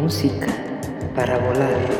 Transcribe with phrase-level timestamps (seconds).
[0.00, 0.46] Música
[1.14, 1.90] para volar.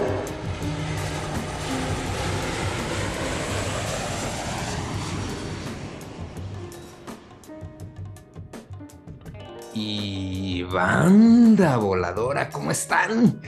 [9.75, 13.43] Y banda voladora, ¿cómo están?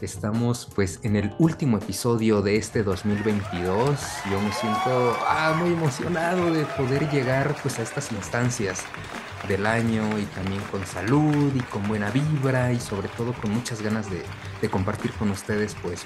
[0.00, 3.98] Estamos pues en el último episodio de este 2022.
[4.30, 8.84] Yo me siento ah, muy emocionado de poder llegar pues a estas instancias
[9.48, 13.82] del año y también con salud y con buena vibra y sobre todo con muchas
[13.82, 14.22] ganas de,
[14.68, 16.04] compartir con ustedes pues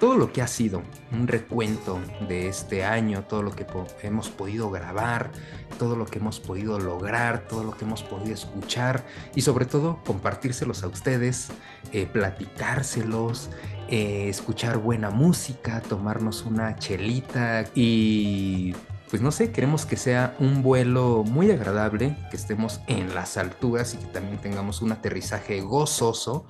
[0.00, 3.66] todo lo que ha sido un recuento de este año, todo lo que
[4.02, 5.30] hemos podido grabar,
[5.78, 10.00] todo lo que hemos podido lograr, todo lo que hemos podido escuchar y sobre todo
[10.04, 11.48] compartírselos a ustedes,
[11.92, 13.50] eh, platicárselos,
[13.88, 18.74] eh, escuchar buena música, tomarnos una chelita y
[19.10, 23.92] pues no sé, queremos que sea un vuelo muy agradable, que estemos en las alturas
[23.94, 26.46] y que también tengamos un aterrizaje gozoso.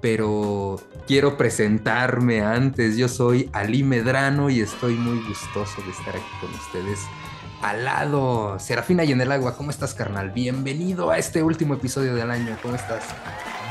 [0.00, 2.96] Pero quiero presentarme antes.
[2.96, 6.98] Yo soy Ali Medrano y estoy muy gustoso de estar aquí con ustedes
[7.62, 8.58] al lado.
[8.58, 10.30] Serafina y en el agua, ¿cómo estás, carnal?
[10.30, 12.56] Bienvenido a este último episodio del año.
[12.62, 13.04] ¿Cómo estás?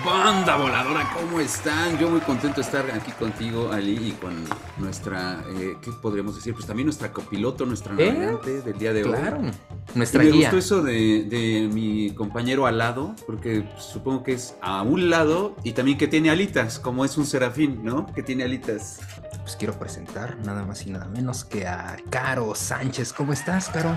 [0.06, 1.98] Banda voladora, ¿cómo están?
[1.98, 4.34] Yo muy contento de estar aquí contigo, Ali, y con
[4.78, 6.54] nuestra, eh, ¿qué podríamos decir?
[6.54, 8.12] Pues también nuestra copiloto, nuestra ¿Eh?
[8.14, 9.52] navegante del día de Claro, hoy.
[9.96, 10.52] nuestra y me guía.
[10.52, 15.56] gustó eso de, de mi compañero al lado, porque supongo que es a un lado
[15.64, 18.06] y también que tiene alitas, como es un serafín, ¿no?
[18.14, 19.00] Que tiene alitas.
[19.42, 23.14] Pues quiero presentar nada más y nada menos que a Caro Sánchez.
[23.14, 23.96] ¿Cómo estás, Caro?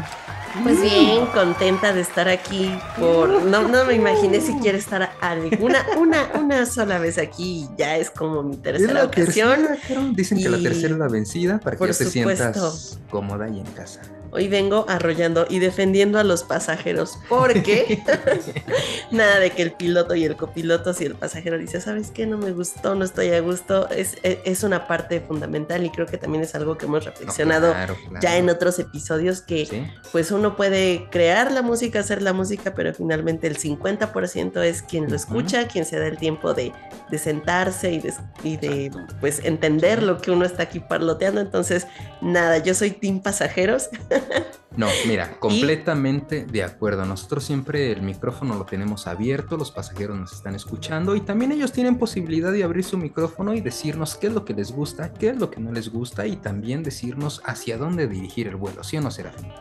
[0.62, 6.28] Pues bien, contenta de estar aquí por no, no me imaginé siquiera estar alguna una
[6.40, 9.66] una sola vez aquí, ya es como mi tercera ocasión.
[9.66, 10.00] tercera.
[10.14, 13.60] Dicen que la y- tercera es la vencida para que ya te sientas cómoda y
[13.60, 14.00] en casa.
[14.34, 18.02] Hoy vengo arrollando y defendiendo a los pasajeros porque
[19.10, 22.26] nada de que el piloto y el copiloto si el pasajero dice, "¿Sabes qué?
[22.26, 26.06] No me gustó, no estoy a gusto." Es es- es una parte fundamental y creo
[26.06, 28.20] que también es algo que hemos No, reflexionado claro, claro.
[28.22, 29.86] ya en otros episodios que Sí.
[30.12, 35.10] pues uno puede crear la música, hacer la música, pero finalmente el 50% es quien
[35.10, 36.72] lo escucha, quien se da el tiempo de,
[37.10, 38.14] de sentarse y de,
[38.44, 38.90] y de,
[39.20, 41.40] pues entender lo que uno está aquí parloteando.
[41.40, 41.86] Entonces,
[42.22, 43.90] nada, yo soy team pasajeros.
[44.76, 47.04] No, mira, completamente de acuerdo.
[47.04, 51.72] Nosotros siempre el micrófono lo tenemos abierto, los pasajeros nos están escuchando y también ellos
[51.72, 55.28] tienen posibilidad de abrir su micrófono y decirnos qué es lo que les gusta, qué
[55.28, 58.96] es lo que no les gusta y también decirnos hacia dónde dirigir el vuelo, ¿sí
[58.96, 59.52] o no, Serafín?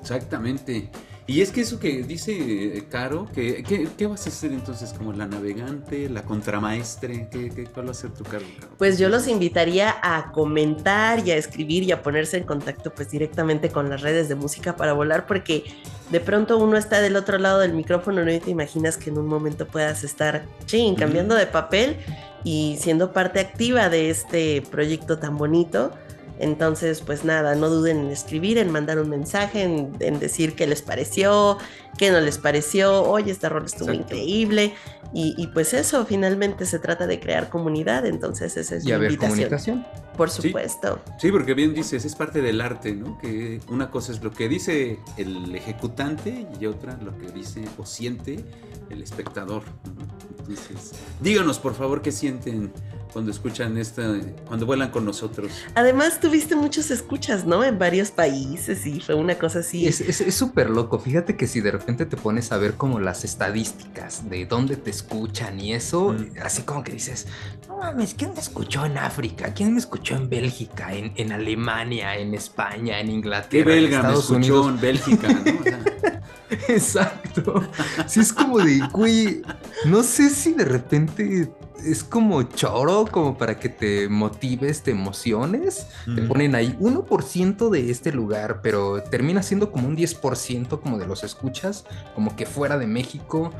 [0.00, 0.90] Exactamente.
[1.30, 2.32] Y es que eso que dice
[2.78, 4.94] eh, Caro, que, que- ¿qué vas a hacer entonces?
[4.94, 7.28] ¿Como la navegante, la contramaestre?
[7.30, 8.46] ¿Qué, qué, ¿Cuál va a ser tu cargo?
[8.58, 8.72] Caro?
[8.78, 13.10] Pues yo los invitaría a comentar y a escribir y a ponerse en contacto pues
[13.10, 15.64] directamente con las redes de música para volar porque
[16.10, 18.32] de pronto uno está del otro lado del micrófono ¿no?
[18.32, 21.98] y te imaginas que en un momento puedas estar chin, cambiando de papel
[22.42, 25.92] y siendo parte activa de este proyecto tan bonito.
[26.38, 30.82] Entonces, pues nada, no duden en escribir, en mandar un mensaje, en, decir qué les
[30.82, 31.58] pareció,
[31.98, 34.14] qué no les pareció, oye, este rol estuvo Exacto.
[34.14, 34.72] increíble.
[35.14, 38.92] Y, y pues eso, finalmente se trata de crear comunidad, entonces esa es Y mi
[38.92, 39.30] haber invitación.
[39.36, 39.86] comunicación.
[40.16, 41.00] Por supuesto.
[41.18, 43.16] Sí, porque bien dices, es parte del arte, ¿no?
[43.18, 47.86] Que una cosa es lo que dice el ejecutante y otra lo que dice o
[47.86, 48.44] siente
[48.90, 49.62] el espectador.
[49.84, 50.02] ¿no?
[50.40, 52.72] Entonces, díganos por favor qué sienten
[53.12, 54.02] cuando escuchan esta,
[54.46, 55.50] cuando vuelan con nosotros.
[55.74, 57.62] Además, tuviste muchos escuchas, ¿no?
[57.64, 59.86] En varios países y fue una cosa así.
[59.86, 60.98] Es es- es súper loco.
[60.98, 64.90] Fíjate que si de repente te pones a ver como las estadísticas de dónde te
[64.90, 66.34] escuchan y eso, Mm.
[66.44, 67.26] así como que dices,
[67.66, 69.54] no mames, ¿quién me escuchó en África?
[69.54, 70.92] ¿Quién me escuchó en Bélgica?
[70.92, 74.68] En, en Alemania, en España, en Inglaterra, ¿Qué en belga me Estados escuchó Unidos?
[74.68, 75.28] en Bélgica?
[75.32, 75.60] ¿no?
[75.60, 76.22] O sea,
[76.68, 77.62] Exacto.
[78.06, 79.40] Sí, es como de, güey,
[79.86, 81.50] no sé si de repente
[81.84, 85.86] es como choro, como para que te motives, te emociones.
[86.14, 91.06] Te ponen ahí 1% de este lugar, pero termina siendo como un 10% como de
[91.06, 91.84] los escuchas,
[92.14, 93.52] como que fuera de México.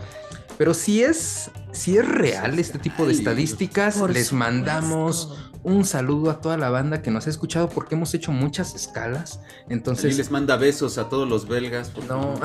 [0.57, 4.35] Pero si es, si es real este tipo de estadísticas, les supuesto.
[4.35, 8.75] mandamos un saludo a toda la banda que nos ha escuchado porque hemos hecho muchas
[8.75, 9.41] escalas.
[9.69, 11.91] y Entonces, les manda besos a todos los belgas.
[11.91, 12.35] por no.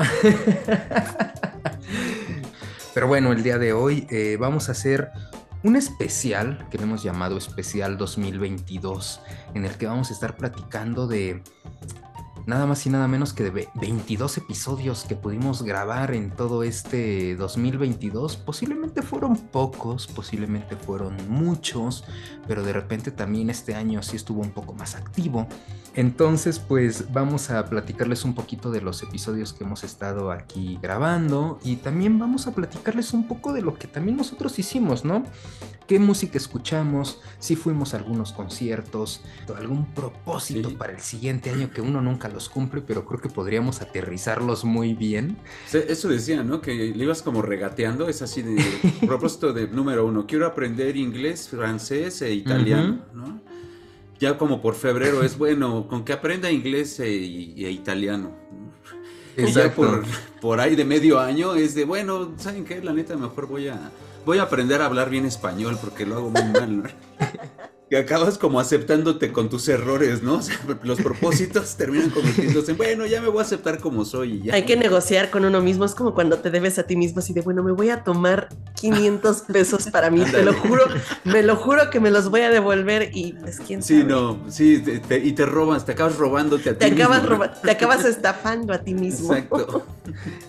[2.94, 5.10] Pero bueno, el día de hoy eh, vamos a hacer
[5.64, 9.20] un especial que hemos llamado Especial 2022,
[9.54, 11.42] en el que vamos a estar platicando de
[12.46, 17.34] nada más y nada menos que de 22 episodios que pudimos grabar en todo este
[17.36, 18.36] 2022.
[18.36, 22.04] Posiblemente fueron pocos, posiblemente fueron muchos,
[22.46, 25.48] pero de repente también este año sí estuvo un poco más activo.
[25.96, 31.60] Entonces, pues vamos a platicarles un poquito de los episodios que hemos estado aquí grabando
[31.62, 35.22] y también vamos a platicarles un poco de lo que también nosotros hicimos, ¿no?
[35.86, 37.20] ¿Qué música escuchamos?
[37.38, 39.20] Si fuimos a algunos conciertos,
[39.56, 40.74] algún propósito Sí.
[40.76, 44.94] para el siguiente año que uno nunca los cumple, pero creo que podríamos aterrizarlos muy
[44.94, 45.36] bien.
[45.72, 46.60] Eso decía, ¿no?
[46.60, 48.56] Que le ibas como regateando, es así de
[49.06, 53.40] propósito de número uno, quiero aprender inglés, francés e italiano, ¿no?
[54.18, 58.32] Ya como por febrero es bueno, con que aprenda inglés e, e italiano.
[58.50, 58.74] ¿no?
[59.36, 60.04] Y ya por,
[60.40, 62.80] por ahí de medio año es de, bueno, ¿saben qué?
[62.82, 63.90] La neta, mejor voy a,
[64.24, 66.84] voy a aprender a hablar bien español porque lo hago muy mal, ¿no?
[67.94, 70.38] Que acabas como aceptándote con tus errores, ¿no?
[70.38, 74.32] O sea, los propósitos terminan convirtiéndose en, bueno, ya me voy a aceptar como soy
[74.32, 74.54] y ya.
[74.54, 75.84] Hay que negociar con uno mismo.
[75.84, 78.48] Es como cuando te debes a ti mismo así de, bueno, me voy a tomar
[78.80, 80.24] 500 pesos para mí.
[80.24, 80.82] Te lo juro,
[81.22, 84.10] me lo juro que me los voy a devolver y pues quién Sí, sabe.
[84.10, 87.36] no, sí, te- te- y te robas, te acabas robándote a ti Te acabas, mismo,
[87.36, 87.44] ¿no?
[87.44, 89.32] roba- te acabas estafando a ti mismo.
[89.34, 89.86] Exacto.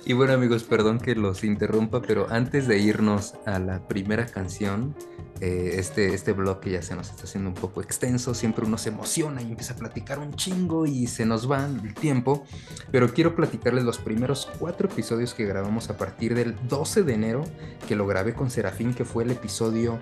[0.07, 4.95] Y bueno amigos, perdón que los interrumpa, pero antes de irnos a la primera canción,
[5.41, 8.77] eh, este, este blog que ya se nos está haciendo un poco extenso, siempre uno
[8.77, 12.45] se emociona y empieza a platicar un chingo y se nos va el tiempo,
[12.91, 17.43] pero quiero platicarles los primeros cuatro episodios que grabamos a partir del 12 de enero,
[17.87, 19.99] que lo grabé con Serafín, que fue el episodio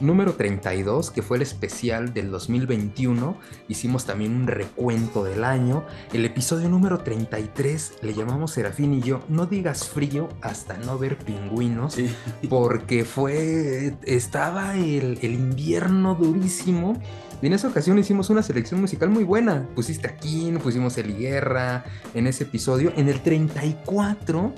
[0.00, 3.36] número 32, que fue el especial del 2021,
[3.68, 9.22] hicimos también un recuento del año, el episodio número 33 le llamamos Serafín y yo,
[9.28, 12.14] no digas frío hasta no ver pingüinos, Sí.
[12.48, 17.00] porque fue, estaba el, el invierno durísimo.
[17.42, 19.66] Y en esa ocasión hicimos una selección musical muy buena.
[19.74, 21.84] Pusiste a King, pusimos el Guerra
[22.14, 22.92] en ese episodio.
[22.96, 24.54] En el 34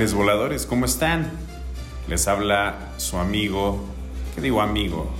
[0.00, 1.30] Carnales voladores, ¿cómo están?
[2.08, 3.84] Les habla su amigo,
[4.34, 5.10] ¿qué digo amigo?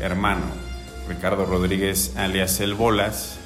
[0.00, 0.46] hermano,
[1.10, 3.36] Ricardo Rodríguez alias El Bolas,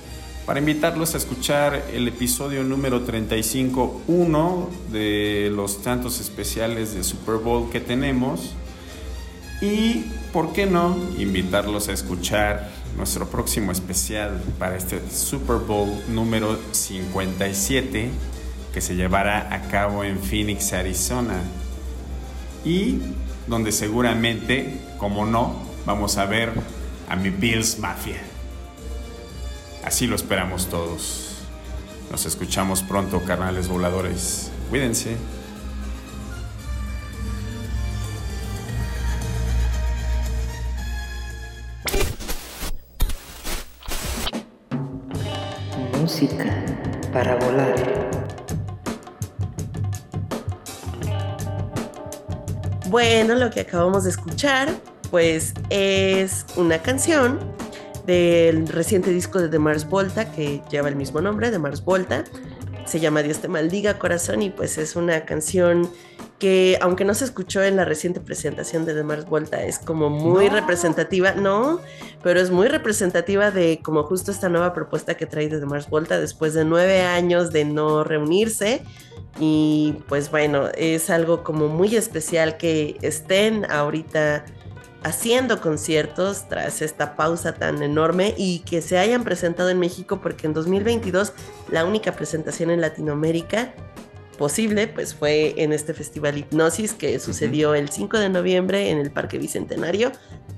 [0.46, 7.38] para invitarlos a escuchar el episodio número 35, uno de los tantos especiales de Super
[7.38, 8.54] Bowl que tenemos.
[9.60, 16.56] Y, ¿por qué no?, invitarlos a escuchar nuestro próximo especial para este Super Bowl número
[16.70, 18.10] 57
[18.74, 21.40] que se llevará a cabo en Phoenix, Arizona.
[22.64, 22.98] Y
[23.46, 26.52] donde seguramente, como no, vamos a ver
[27.08, 28.20] a mi Bills Mafia.
[29.84, 31.36] Así lo esperamos todos.
[32.10, 34.50] Nos escuchamos pronto, carnales voladores.
[34.70, 35.16] Cuídense.
[52.94, 54.68] Bueno, lo que acabamos de escuchar,
[55.10, 57.40] pues es una canción
[58.06, 62.22] del reciente disco de The Mars Volta, que lleva el mismo nombre, The Mars Volta.
[62.86, 65.90] Se llama Dios te maldiga corazón y pues es una canción
[66.38, 70.08] que aunque no se escuchó en la reciente presentación de The Mars Volta, es como
[70.08, 70.54] muy No.
[70.54, 71.80] representativa, no,
[72.22, 75.90] pero es muy representativa de como justo esta nueva propuesta que trae de The Mars
[75.90, 78.84] Volta después de nueve años de no reunirse.
[79.38, 84.44] Y pues bueno, es algo como muy especial que estén ahorita
[85.02, 90.46] haciendo conciertos tras esta pausa tan enorme y que se hayan presentado en México porque
[90.46, 91.34] en 2022
[91.70, 93.74] la única presentación en Latinoamérica
[94.34, 99.10] posible pues fue en este festival Hipnosis que sucedió el 5 de noviembre en el
[99.10, 100.12] Parque Bicentenario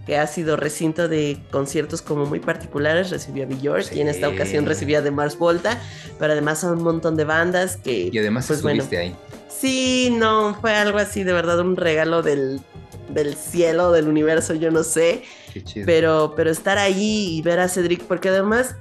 [0.06, 4.28] que ha sido recinto de conciertos como muy particulares recibió a Björk y en esta
[4.28, 5.80] ocasión recibió a The Mars Volta
[6.18, 9.16] pero además a un montón de bandas que Y además pues bueno estuviste ahí.
[9.59, 12.61] Sí, no, fue algo así, de verdad, un regalo del,
[13.09, 15.23] del cielo, del universo, yo no sé.
[15.54, 15.87] Qué chido.
[15.87, 18.76] Pero, pero estar ahí y ver a Cedric, porque además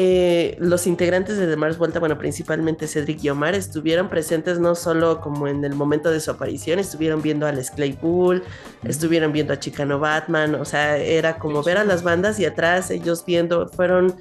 [0.00, 4.76] eh, los integrantes de The Mars Volta, bueno, principalmente Cedric y Omar, estuvieron presentes no
[4.76, 8.44] solo como en el momento de su aparición, estuvieron viendo a Les Claypool,
[8.84, 12.92] estuvieron viendo a Chicano Batman, o sea, era como ver a las bandas y atrás
[12.92, 14.14] ellos viendo, fueron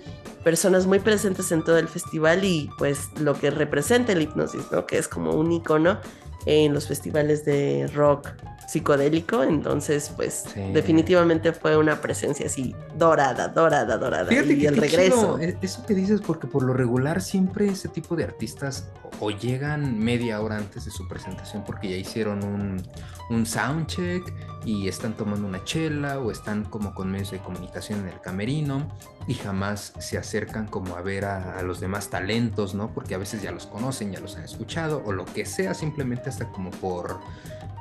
[0.44, 4.88] personas muy presentes en todo el festival y pues lo que representa el hipnosis, ¿no?
[4.88, 6.00] Que es como un icono
[6.48, 8.30] en los festivales de rock
[8.68, 10.62] psicodélico, entonces pues Sí.
[10.74, 15.38] definitivamente fue una presencia así dorada, dorada, dorada Fíjate y que el regreso.
[15.38, 18.90] chido, eh, Eso que dices, porque por lo regular siempre ese tipo de artistas
[19.22, 22.84] o, o llegan media hora antes de su presentación porque ya hicieron un,
[23.30, 24.34] un soundcheck
[24.66, 28.86] y están tomando una chela o están como con medios de comunicación en el camerino
[29.28, 32.90] y jamás se acercan como a ver a, a los demás talentos, ¿no?
[32.94, 36.30] Porque a veces ya los conocen, ya los han escuchado o lo que sea, simplemente
[36.30, 37.20] hasta como por,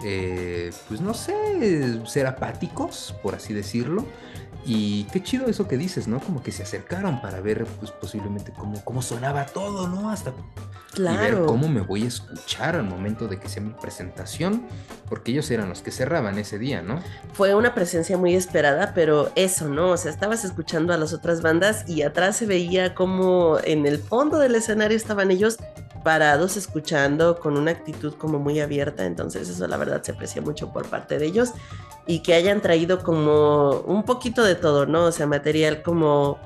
[0.05, 4.05] eh, pues no sé, ser apáticos, por así decirlo.
[4.67, 6.19] Y qué chido eso que dices, ¿no?
[6.19, 10.11] Como que se acercaron para ver, pues posiblemente cómo, cómo sonaba todo, ¿no?
[10.11, 10.33] Hasta
[10.99, 14.67] y ver cómo me voy a escuchar al momento de que sea mi presentación,
[15.09, 17.01] porque ellos eran los que cerraban ese día, ¿no?
[17.35, 19.91] Fue una presencia muy esperada, pero eso, ¿no?
[19.91, 23.99] O sea, estabas escuchando a las otras bandas y atrás se veía como en el
[23.99, 25.59] fondo del escenario estaban ellos
[26.03, 30.73] parados escuchando con una actitud como muy abierta, entonces eso la verdad se aprecia mucho
[30.73, 31.53] por parte de ellos
[32.07, 35.05] y que hayan traído como un poquito de todo, ¿no?
[35.05, 36.39] O sea, material como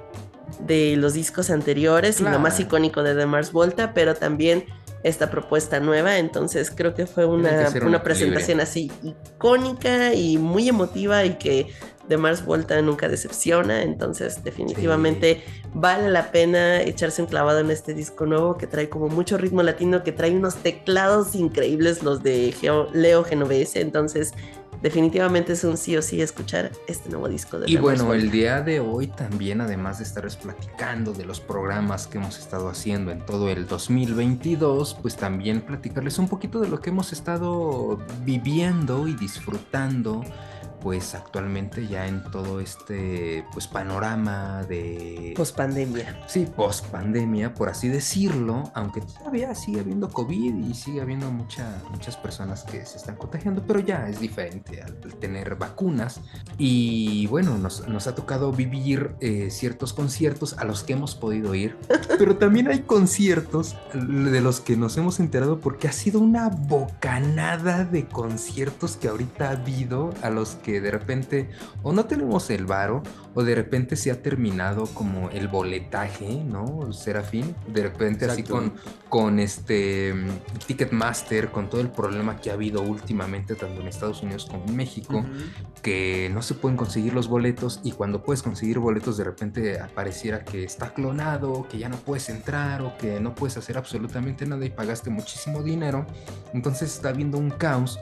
[0.67, 4.65] de los discos anteriores y lo más icónico de The Mars Volta, pero también
[5.03, 7.51] esta propuesta nueva, entonces creo que fue que una,
[7.89, 11.69] una presentación así icónica y muy emotiva y que
[12.09, 17.95] The Mars Volta nunca decepciona, entonces definitivamente vale la pena echarse un clavado en este
[17.95, 22.53] disco nuevo que trae como mucho ritmo latino, que trae unos teclados increíbles los de
[22.61, 24.33] Geo- Leo Genovese, entonces
[24.83, 28.63] definitivamente es un sí o sí escuchar este nuevo disco de Y bueno, el día
[28.63, 33.25] de hoy también, además de estarles platicando de los programas que hemos estado haciendo en
[33.27, 39.15] todo el 2022, pues también platicarles un poquito de lo que hemos estado viviendo y
[39.15, 40.25] disfrutando
[40.81, 46.21] pues actualmente ya en todo este pues panorama de Post pandemia.
[46.27, 51.83] Sí, post pandemia, por así decirlo, aunque todavía sigue habiendo COVID y sigue habiendo mucha-
[51.91, 56.21] muchas personas que se están contagiando, pero ya es diferente al, al tener vacunas.
[56.59, 61.55] Y bueno, nos, nos ha tocado vivir eh, ciertos conciertos a los que hemos podido
[61.55, 61.77] ir,
[62.19, 67.85] pero también hay conciertos de los que nos hemos enterado porque ha sido una bocanada
[67.85, 71.49] de conciertos que ahorita ha habido a los que de repente
[71.83, 73.03] o no tenemos el varo
[73.35, 76.93] o de repente se ha terminado como el boletaje, ¿no?
[76.93, 78.55] Serafín, de repente así Exacto.
[78.55, 78.73] con,
[79.09, 84.23] con este mm, Ticketmaster, con todo el problema que ha habido últimamente tanto en Estados
[84.23, 85.25] Unidos como en México,
[85.83, 90.45] que no se pueden conseguir los boletos y cuando puedes conseguir boletos de repente apareciera
[90.45, 94.65] que está clonado, que ya no puedes entrar o que no puedes hacer absolutamente nada
[94.65, 96.07] y pagaste muchísimo dinero.
[96.53, 97.99] Entonces está habiendo un caos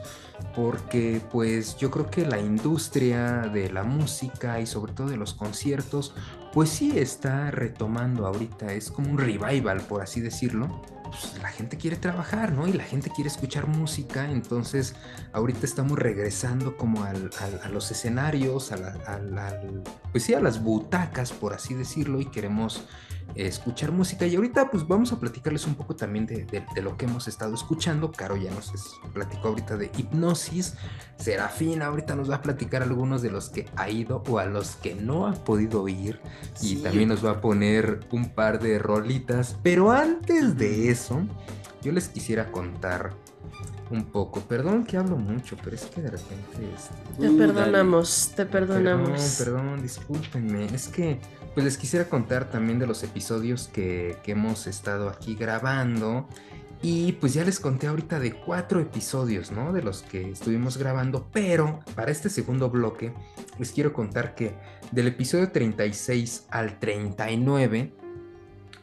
[0.55, 5.33] porque pues yo creo que la industria de la música y sobre todo de los
[5.33, 6.13] conciertos
[6.53, 10.81] pues sí está retomando ahorita, es como un revival por así decirlo.
[11.03, 12.67] Pues, la gente quiere trabajar, ¿no?
[12.67, 14.93] Y la gente quiere escuchar música, entonces
[15.33, 17.31] ahorita estamos regresando como al-
[17.63, 19.59] a los escenarios, a la-
[20.11, 22.83] pues sí, a las butacas, por así decirlo, y queremos
[23.35, 24.25] escuchar música.
[24.25, 27.27] Y ahorita pues vamos a platicarles un poco también de, de- de lo que hemos
[27.27, 28.11] estado escuchando.
[28.11, 28.71] Caro ya nos
[29.13, 30.75] platicó ahorita de hipnosis.
[31.17, 34.75] Serafín ahorita nos va a platicar algunos de los que ha ido o a los
[34.77, 36.19] que no ha podido ir.
[36.61, 39.57] Y también nos va a poner un par de rolitas.
[39.63, 41.21] Pero antes de eso,
[41.81, 43.13] yo les quisiera contar
[43.91, 44.41] un poco.
[44.41, 46.69] Perdón que hablo mucho, pero es que de repente...
[46.75, 49.35] este, Te Uh, perdonamos, te perdonamos.
[49.37, 50.65] Perdón, perdón, discúlpenme.
[50.65, 51.19] Es que
[51.53, 56.27] pues les quisiera contar también de los episodios que, que hemos estado aquí grabando.
[56.81, 59.73] Y pues ya les conté ahorita de cuatro episodios, ¿no?
[59.73, 61.27] De los que estuvimos grabando.
[61.33, 63.13] Pero para este segundo bloque
[63.57, 64.55] les quiero contar que
[64.91, 67.93] del episodio 36 al 39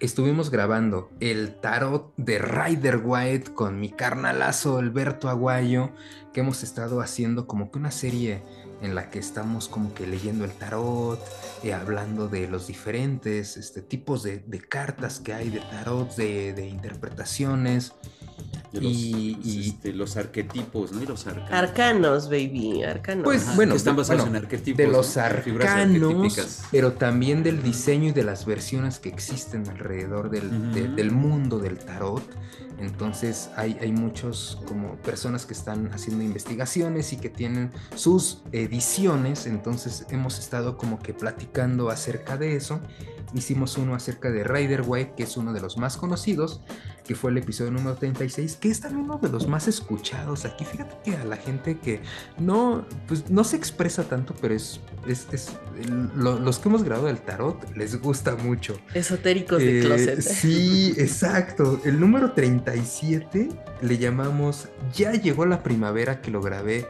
[0.00, 5.90] estuvimos grabando el tarot de Rider White con mi carnalazo Alberto Aguayo,
[6.34, 8.42] que hemos estado haciendo como que una serie
[8.82, 11.20] en la que estamos como que leyendo el tarot,
[11.62, 17.92] eh, hablando de los diferentes este, tipos de, cartas que hay de tarot, de interpretaciones.
[18.72, 21.02] De los, Y- los, y- este, los arquetipos, ¿no?
[21.02, 21.50] Y los arcanos.
[21.52, 23.24] Arcanos, baby, arcanos.
[23.24, 24.76] Pues, Ajá, bueno, que están de- basados bueno, en arquetipos.
[24.78, 25.22] de los ¿no?
[25.22, 26.62] Arcanos, arquetípicas.
[26.70, 31.58] pero también del diseño y de las versiones que existen alrededor del, de- del mundo
[31.58, 32.22] del tarot.
[32.78, 39.46] Entonces hay, hay muchos como personas que están haciendo investigaciones y que tienen sus ediciones.
[39.46, 42.80] Entonces hemos estado como que platicando acerca de eso.
[43.34, 46.60] Hicimos uno acerca de Rider White, que es uno de los más conocidos,
[47.04, 50.64] que fue el episodio número 36, que es también uno de los más escuchados aquí.
[50.64, 52.00] Fíjate que a la gente que
[52.38, 55.50] no, pues, no se expresa tanto, pero es, es,
[56.16, 58.78] lo- los que hemos grabado del tarot les gusta mucho.
[58.94, 60.20] Esotéricos de Eh, closet.
[60.20, 61.80] Sí, exacto.
[61.84, 63.48] El número 37
[63.82, 66.86] le llamamos Ya llegó la primavera que lo grabé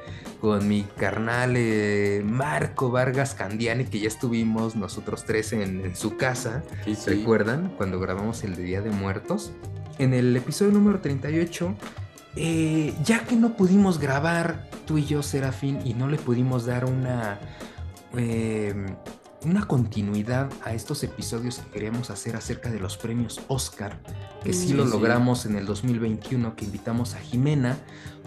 [0.46, 6.16] con mi carnal eh, Marco Vargas Candiani, que ya estuvimos nosotros tres en, en su
[6.16, 6.62] casa.
[6.84, 7.10] Sí, sí.
[7.10, 9.50] ¿Recuerdan cuando grabamos el de Día de Muertos?
[9.98, 11.74] En el episodio número 38,
[12.36, 16.84] eh, ya que no pudimos grabar tú y yo, Serafín, y no le pudimos dar
[16.84, 17.40] una,
[18.16, 18.72] eh,
[19.42, 23.98] una continuidad a estos episodios que queríamos hacer acerca de los premios Oscar,
[24.44, 24.92] que sí, Sí, lo sí.
[24.92, 27.78] logramos en el 2021, que invitamos a Jimena,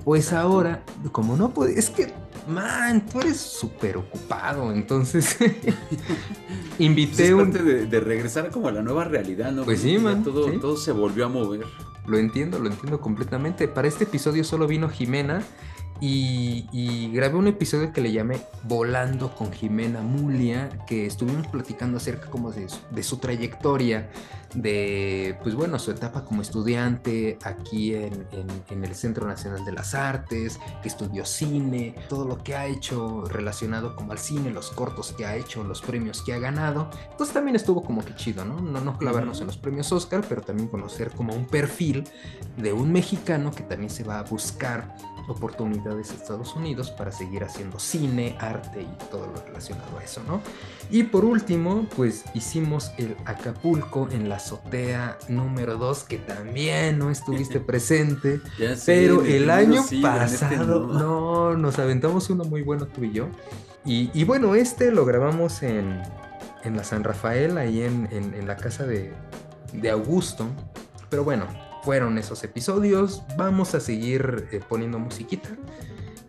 [0.09, 2.11] pues ahora, como no puede, es que,
[2.47, 7.51] man, tú eres súper ocupado, entonces Pues invité es un...
[7.51, 9.65] parte de, de regresar como a la nueva realidad, ¿no?
[9.65, 10.57] Pues Porque sí, man, Todo, sí.
[10.57, 11.63] todo se volvió a mover.
[12.07, 13.67] Lo entiendo, lo entiendo completamente.
[13.67, 15.43] Para este episodio solo vino Jimena
[16.01, 21.97] y, y grabé un episodio que le llamé Volando con Jimena Mulia, que estuvimos platicando
[21.97, 24.09] acerca como de, su- de su trayectoria,
[24.55, 29.71] de, pues bueno, su etapa como estudiante aquí en, en- en el Centro Nacional de
[29.73, 34.71] las Artes, que estudió cine, todo lo que ha hecho relacionado como al cine, los
[34.71, 36.89] cortos que ha hecho, los premios que ha ganado.
[37.11, 38.59] Entonces también estuvo como que chido, ¿no?
[38.59, 42.05] No, no clavarnos en los premios Oscar, pero también conocer como un perfil
[42.57, 44.95] de un mexicano que también se va a buscar
[45.29, 50.21] oportunidades en Estados Unidos para seguir haciendo cine, arte y todo lo relacionado a eso,
[50.27, 50.41] ¿no?
[50.91, 57.09] Y por último, pues hicimos el Acapulco en la azotea número 2, que también no
[57.11, 60.99] estuviste presente, Ya pero el año sí, este pasado, no.
[60.99, 63.27] no, nos aventamos uno muy bueno tú y yo.
[63.85, 66.01] Y, y bueno, este lo grabamos en,
[66.63, 69.13] en la San Rafael, ahí en, en- en la casa de,
[69.73, 70.45] de Augusto.
[71.09, 71.45] Pero bueno,
[71.83, 73.23] fueron esos episodios.
[73.37, 75.49] Vamos a seguir eh, poniendo musiquita.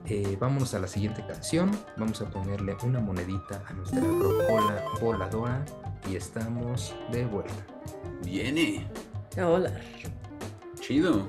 [0.06, 1.70] Eh, vámonos a la siguiente canción.
[1.96, 5.64] Vamos a ponerle una monedita a nuestra rocola voladora.
[6.10, 7.66] Y estamos de vuelta.
[8.24, 8.88] Viene.
[9.36, 9.72] Hola.
[10.80, 11.28] Chido.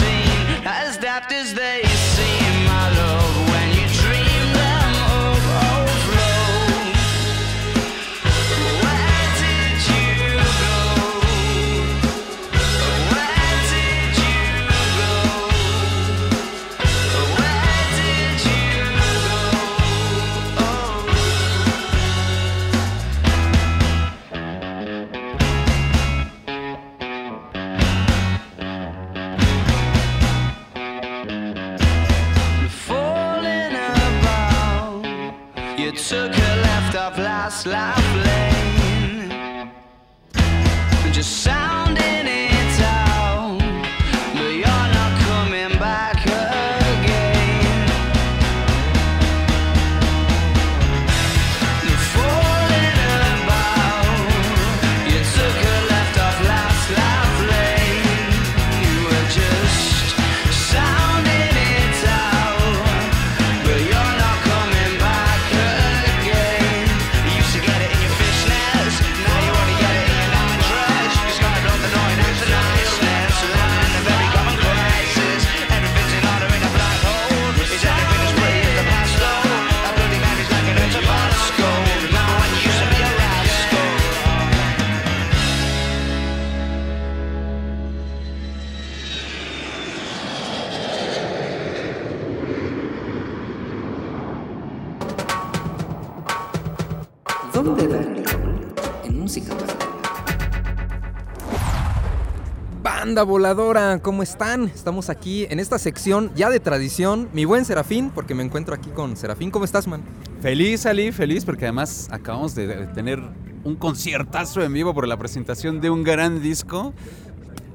[103.11, 104.69] Banda voladora, ¿cómo están?
[104.73, 107.27] Estamos aquí en esta sección ya de tradición.
[107.33, 109.51] Mi buen Serafín, porque me encuentro aquí con Serafín.
[109.51, 110.01] ¿Cómo estás, man?
[110.39, 113.21] Feliz, Ali, feliz porque además acabamos de tener
[113.65, 116.93] un conciertazo en vivo por la presentación de un gran disco.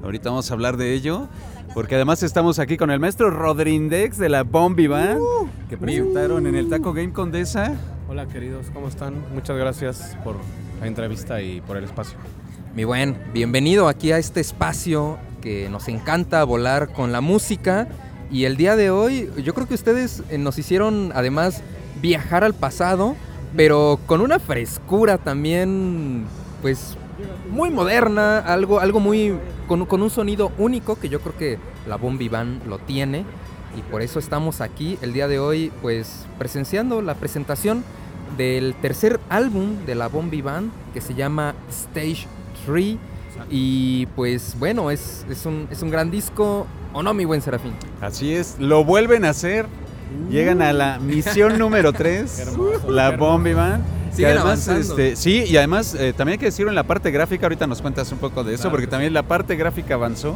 [0.01, 1.27] Ahorita vamos a hablar de ello.
[1.75, 5.21] Porque además estamos aquí con el maestro Rodrindex de la Bombi Band,
[5.69, 7.75] que presentaron en el Taco Game Condesa.
[8.09, 9.13] Hola queridos, ¿cómo están?
[9.35, 10.35] Muchas gracias por
[10.81, 12.17] la entrevista y por el espacio.
[12.77, 17.87] Mi buen, bienvenido aquí a este espacio que nos encanta volar con la música.
[18.29, 21.63] Y el día de hoy, yo creo que ustedes eh, nos hicieron además
[22.03, 23.15] viajar al pasado,
[23.55, 26.27] pero con una frescura también,
[26.61, 26.95] pues
[27.49, 29.33] muy moderna, algo, algo muy.
[29.67, 33.25] Con, un sonido único que yo creo que la Bombi Band lo tiene.
[33.75, 37.83] Y por eso estamos aquí el día de hoy, pues presenciando la presentación
[38.37, 42.27] del tercer álbum de la Bombi Band que se llama Stage
[42.67, 42.95] 3.
[43.49, 46.67] Y pues bueno, es, es, un, es un gran disco.
[46.93, 47.73] ¿O no, mi buen Serafín?
[48.01, 49.65] Así es, lo vuelven a hacer.
[50.29, 53.11] Llegan a la misión número 3, Hermoso, la.
[53.11, 53.51] Bombi.
[53.51, 57.11] Que Siguen además, este, sí, y además eh, también hay que decirlo en la parte
[57.11, 59.93] gráfica, ahorita nos cuentas un poco de eso, Claro porque que también la parte gráfica
[59.93, 60.33] avanzó,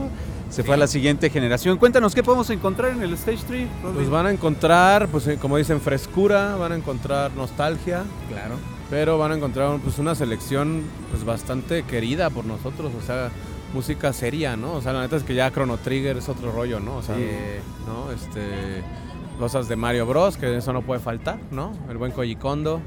[0.51, 1.77] se fue a la siguiente generación.
[1.79, 3.67] Cuéntanos qué podemos encontrar en el Stage 3.
[3.81, 3.95] Rodri?
[3.95, 8.55] Pues van a encontrar, pues eh, como dicen, frescura, van a encontrar nostalgia, Claro.
[8.91, 13.31] Pero van a encontrar pues una selección pues bastante querida por nosotros, o sea,
[13.73, 14.73] música seria, ¿no?
[14.73, 16.97] O sea, la neta es que ya Chrono Trigger es otro rollo, ¿no?
[16.97, 17.23] O sea, Sí.
[17.87, 18.11] ¿no?
[18.11, 18.83] Este
[19.39, 21.71] cosas de Mario Bros, que eso no puede faltar, ¿no?
[21.89, 22.79] El buen Koji Kondo.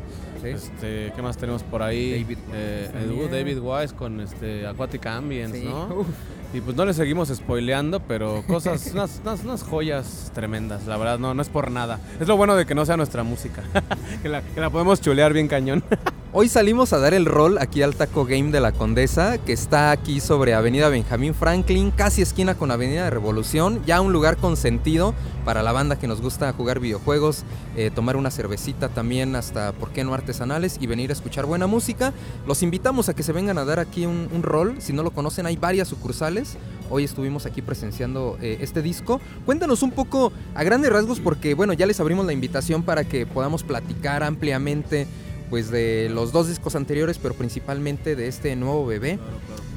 [0.45, 2.23] Este, ¿qué más tenemos por ahí?
[2.23, 3.29] David Eh, Wise.
[3.31, 5.67] David Wise con este Aquatic Ambience, Sí.
[5.67, 5.87] ¿no?
[5.87, 6.07] Uf.
[6.55, 11.19] Y pues no le seguimos spoileando, pero cosas, unas, unas, unas joyas tremendas, la verdad,
[11.19, 11.99] no, no es por nada.
[12.21, 13.65] Es lo bueno de que no sea nuestra música,
[14.23, 15.83] que, la, que la podemos chulear bien cañón.
[16.37, 19.93] Hoy salimos a dar el rol aquí al Taco Game de la Condesa, que está
[19.93, 25.15] aquí sobre Avenida Benjamín Franklin, casi esquina con Avenida de Revolución, ya un lugar consentido
[25.45, 27.45] para la banda que nos gusta jugar videojuegos,
[27.77, 30.77] eh, tomar una cervecita también, hasta, ¿por qué no artesanales?
[30.81, 32.13] Y venir a escuchar buena música.
[32.49, 35.13] Los invitamos a que se vengan a dar aquí un, un rol, si no lo
[35.13, 36.57] conocen hay varias sucursales.
[36.91, 39.21] Hoy estuvimos aquí presenciando eh, este disco.
[39.47, 43.25] Cuéntanos un poco a grandes rasgos porque bueno, ya les abrimos la invitación para que
[43.25, 45.07] podamos platicar ampliamente
[45.55, 49.21] pues de los dos discos anteriores, pero principalmente de este nuevo bebé,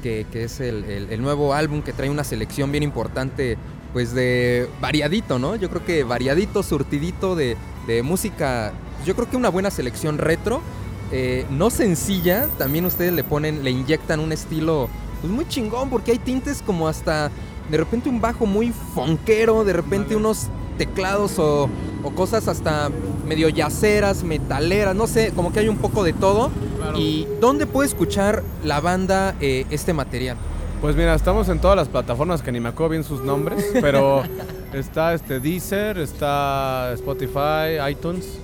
[0.02, 3.56] que, que es el, el- el nuevo álbum que trae una selección bien importante
[3.92, 5.54] pues de variadito, ¿no?
[5.54, 8.72] Yo creo que variadito, surtidito de, de música,
[9.06, 10.62] yo creo que una buena selección retro,
[11.12, 14.88] eh, no sencilla, también ustedes le ponen, le inyectan un estilo
[15.20, 17.30] pues muy chingón, porque hay tintes como hasta
[17.70, 21.68] de repente un bajo muy fonquero, de repente unos teclados o,
[22.02, 22.90] o cosas hasta
[23.26, 26.50] medio yaceras, metaleras, no sé, como que hay un poco de todo.
[26.96, 30.36] ¿Y dónde puede escuchar la banda eh, este material?
[30.80, 34.22] Pues mira, estamos en todas las plataformas que ni me acuerdo bien sus nombres, pero
[34.72, 38.38] está este Deezer, está Spotify, iTunes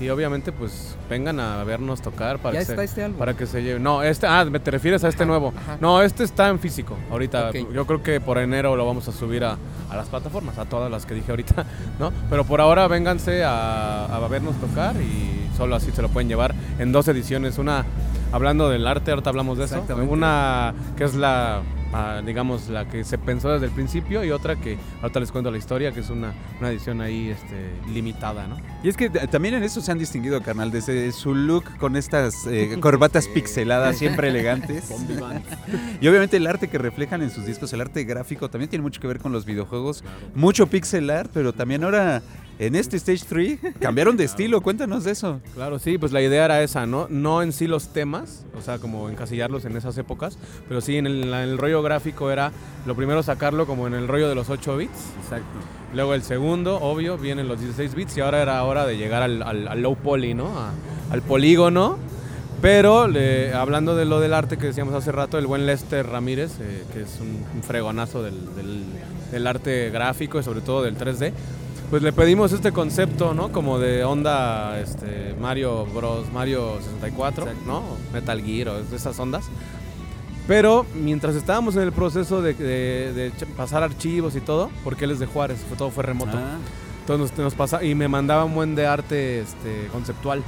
[0.00, 3.18] y obviamente pues vengan a vernos tocar para Ya que está se, este álbum.
[3.18, 3.80] para que se lleve.
[3.80, 5.54] No, este ah, ¿me te refieres a este Ajá, nuevo?
[5.56, 5.78] ajá.
[5.80, 6.96] No, este está en físico.
[7.10, 9.56] Ahorita yo creo que por enero lo vamos a subir a,
[9.90, 11.64] a las plataformas, a todas las que dije ahorita,
[11.98, 12.12] ¿no?
[12.28, 16.54] Pero por ahora vénganse a, a vernos tocar y solo así se lo pueden llevar
[16.78, 17.84] en dos ediciones, una
[18.32, 23.04] hablando del arte, ahorita hablamos de eso, una que es la ah, digamos, la que
[23.04, 26.10] se pensó desde el principio y otra que ahorita les cuento la historia, que es
[26.10, 28.56] una, una edición ahí este, limitada, ¿no?
[28.82, 31.96] Y es que t- también en eso se han distinguido, carnal, desde su look con
[31.96, 34.90] estas eh, corbatas pixeladas, siempre elegantes.
[36.00, 39.00] y obviamente el arte que reflejan en sus discos, el arte gráfico, también tiene mucho
[39.00, 40.04] que ver con los videojuegos.
[40.34, 42.22] Mucho pixel art, pero también ahora
[42.58, 44.60] en este Stage 3 cambiaron de estilo.
[44.60, 45.40] Cuéntanos de eso.
[45.54, 47.06] Claro, sí, pues la idea era esa, ¿no?
[47.10, 50.38] No en sí los temas, o sea, como encasillarlos en esas épocas,
[50.68, 52.52] pero sí en el, en el rollo gráfico era
[52.86, 54.92] lo primero sacarlo como en el rollo de los 8 bits.
[55.22, 55.46] Exacto.
[55.94, 59.42] Luego el segundo, obvio, vienen los 16 bits y ahora era hora de llegar al,
[59.42, 60.58] al- al low poly, ¿no?
[60.58, 60.72] A-
[61.10, 61.98] al polígono.
[62.62, 66.52] Pero le- hablando de lo del arte que decíamos hace rato, el buen Lester Ramírez,
[66.60, 68.84] eh, que es un, un fregonazo del, del-
[69.30, 71.32] del arte gráfico y sobre todo del 3D,
[71.90, 73.52] pues le pedimos este concepto, ¿no?
[73.52, 77.62] Como de onda este, Mario Bros, Mario 64, Exacto.
[77.66, 77.82] ¿no?
[78.12, 79.44] Metal Gear o esas ondas.
[80.48, 85.10] Pero mientras estábamos en el proceso de, de- de pasar archivos y todo, porque él
[85.12, 86.36] es de Juárez, fue, todo fue remoto.
[86.36, 86.56] Ah,
[87.00, 90.42] Entonces nos, nos pasa y me mandaba un buen de arte este, conceptual.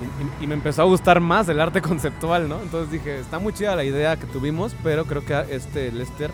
[0.00, 2.60] Y, y- y me empezó a gustar más el arte conceptual, ¿no?
[2.62, 6.30] Entonces dije, está muy chida la idea que tuvimos, pero creo que este Lester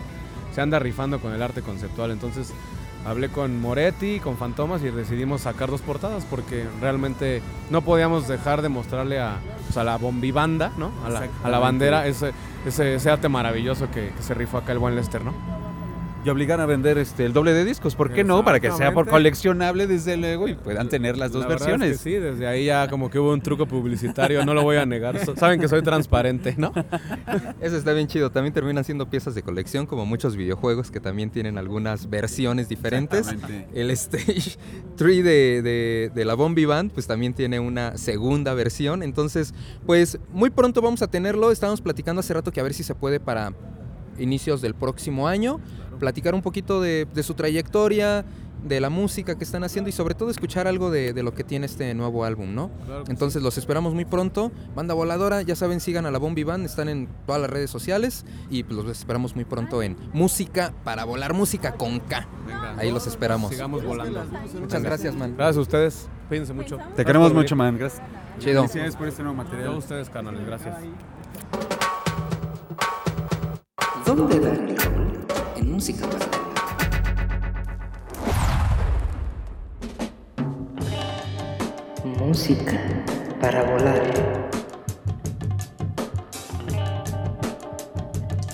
[0.55, 2.11] se anda rifando con el arte conceptual.
[2.11, 2.53] Entonces
[3.07, 8.61] hablé con Moretti, con Fantomas y decidimos sacar dos portadas porque realmente no podíamos dejar
[8.61, 10.91] de mostrarle a, pues, a la bombibanda, ¿no?
[11.05, 11.59] A la, a la Exactamente.
[11.59, 12.31] bandera ese,
[12.65, 15.33] ese, ese arte maravilloso que, que se rifó acá el buen Lester, ¿no?
[16.25, 18.43] Y obligar a vender este el doble de discos, ¿por qué no?
[18.43, 21.71] Para que sea por coleccionable desde luego y puedan tener las dos La verdad es
[21.79, 21.97] versiones.
[21.97, 24.85] que sí, desde ahí ya como que hubo un truco publicitario, no lo voy a
[24.85, 25.17] negar.
[25.37, 26.73] Saben que soy transparente, ¿no?
[27.61, 28.29] Eso está bien chido.
[28.31, 33.33] También terminan siendo piezas de colección, como muchos videojuegos que también tienen algunas versiones diferentes.
[33.73, 34.57] El Stage
[34.97, 39.03] 3 de, de- de la Bombi Band, pues también tiene una segunda versión.
[39.03, 39.53] Entonces,
[39.85, 41.51] pues muy pronto vamos a tenerlo.
[41.51, 43.53] Estábamos platicando hace rato que a ver si se puede para
[44.19, 45.59] inicios del próximo año.
[45.99, 48.25] Platicar un poquito de, de su trayectoria,
[48.63, 51.43] de la música que están haciendo y sobre todo escuchar algo de, de lo que
[51.43, 52.71] tiene este nuevo álbum, ¿no?
[53.07, 54.51] Entonces los esperamos muy pronto.
[54.75, 58.25] Banda Voladora, ya saben, sigan a la Bombi Band, están en todas las redes sociales
[58.49, 62.27] y pues los esperamos muy pronto en Música para Volar, Música con K.
[62.77, 63.51] Ahí los esperamos.
[63.51, 64.25] Sigamos volando.
[64.59, 65.35] Muchas gracias, man.
[65.37, 66.09] Gracias a ustedes.
[66.27, 66.77] Cuídense mucho.
[66.95, 67.77] Te queremos mucho, man.
[67.77, 68.01] Gracias.
[68.39, 68.61] Chido.
[68.63, 69.77] Felicidades por este nuevo Yo a material.
[69.77, 70.45] ustedes, canales.
[70.45, 70.75] Gracias.
[74.05, 75.06] ¿Dónde
[75.77, 76.57] música para volar?
[82.17, 82.81] Música
[83.39, 84.01] para volar.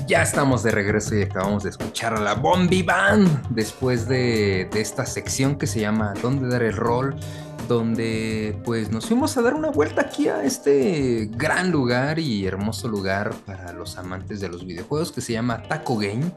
[0.05, 4.81] Ya estamos de regreso y acabamos de escuchar a la Bombi Band después de, de
[4.81, 7.15] esta sección que se llama ¿Dónde dar el rol?
[7.67, 12.87] Donde pues nos fuimos a dar una vuelta aquí a este gran lugar y hermoso
[12.87, 16.31] lugar para los amantes de los videojuegos que se llama Taco Game,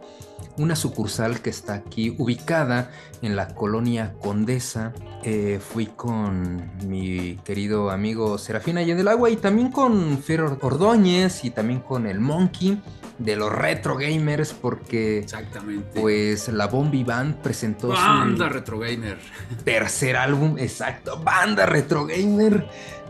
[0.58, 2.90] una sucursal que está aquí ubicada
[3.22, 4.92] en la colonia Condesa.
[5.24, 11.44] Eh, fui con mi querido amigo Serafín Allende del Agua y también con Fer Ordóñez
[11.44, 12.80] y también con el Monkey
[13.18, 16.00] de los retro gamers porque Exactamente.
[16.00, 19.18] pues la Bombi Band presentó Banda su Retro Gamer.
[19.64, 22.66] tercer álbum, exacto, Banda Retro Gamer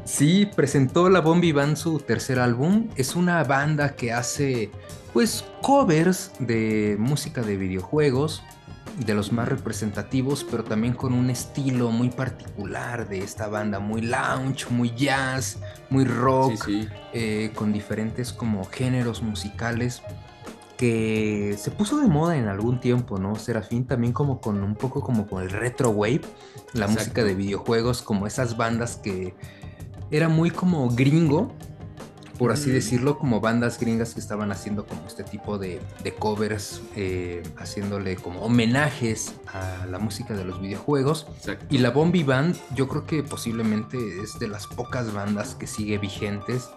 [0.06, 2.86] Sí, presentó la Bombi Band su tercer álbum.
[2.94, 4.70] Es una banda que hace,
[5.12, 8.44] pues, covers de música de videojuegos,
[8.96, 14.00] de los más representativos, pero también con un estilo muy particular de esta banda, muy
[14.02, 15.58] lounge, muy jazz,
[15.90, 16.88] muy rock, Sí, sí.
[17.12, 20.02] eh, con diferentes como géneros musicales
[20.78, 23.34] que se puso de moda en algún tiempo, ¿no?
[23.36, 26.20] Serafín también como con un poco como con el retro wave,
[26.74, 26.92] la Exacto.
[26.92, 29.34] música de videojuegos, como esas bandas que
[30.10, 31.52] era muy como gringo,
[32.38, 32.74] por así Ujú.
[32.74, 38.16] decirlo, como bandas gringas que estaban haciendo como este tipo de, de covers, eh, haciéndole
[38.16, 41.26] como homenajes a la música de los videojuegos.
[41.36, 41.66] Exacto.
[41.70, 45.98] Y la Bombi Band, yo creo que posiblemente es de las pocas bandas que sigue
[45.98, 46.68] vigentes,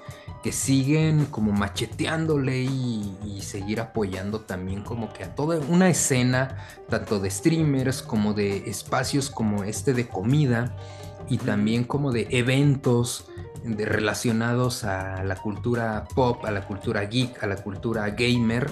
[0.43, 6.57] que siguen como macheteándole y, y seguir apoyando también como que a toda una escena,
[6.89, 10.75] tanto de streamers como de espacios como este de comida
[11.27, 13.25] y también como de eventos
[13.63, 18.69] de- relacionados a la cultura pop, a la cultura geek, a la cultura gamer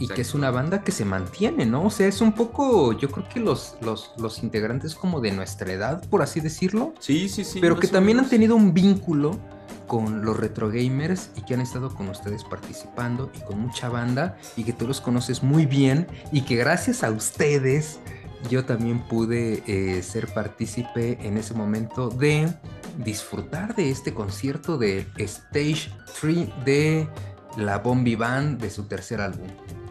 [0.00, 1.84] y que es una banda que se mantiene, ¿no?
[1.84, 5.72] O sea, es un poco, yo creo que los, los, los integrantes como de nuestra
[5.72, 7.60] edad, por así decirlo, Sí, sí, sí.
[7.60, 9.38] pero que también han tenido un vínculo
[9.86, 14.36] con los retro gamers y que han estado con ustedes participando y con mucha banda
[14.56, 18.00] y que tú los conoces muy bien y que gracias a ustedes
[18.48, 22.52] yo también pude eh, ser partícipe en ese momento de
[22.98, 27.08] disfrutar de este concierto de Stage 3 de
[27.56, 29.48] la Bombi Band de su tercer álbum.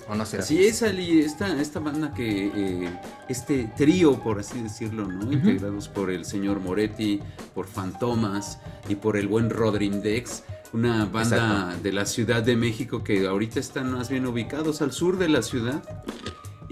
[0.10, 0.44] ¿O no será?
[0.44, 5.32] Así es, Ali, esta, esta banda que, eh, este trío, por así decirlo, ¿no?
[5.32, 7.22] Integrados por el señor Moretti,
[7.56, 13.28] por Fantomas y por el buen Rodrindex, una banda de la Ciudad de México que
[13.28, 15.84] ahorita están más bien ubicados al sur de la ciudad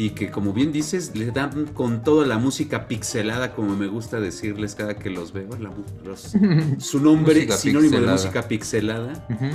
[0.06, 4.20] y que como bien dices, le dan con toda la música pixelada, como me gusta
[4.20, 5.72] decirles cada que los veo, la
[6.04, 6.34] los-
[6.80, 8.06] su nombre sinónimo pixelada.
[8.08, 9.28] de música pixelada.
[9.30, 9.46] Ujú.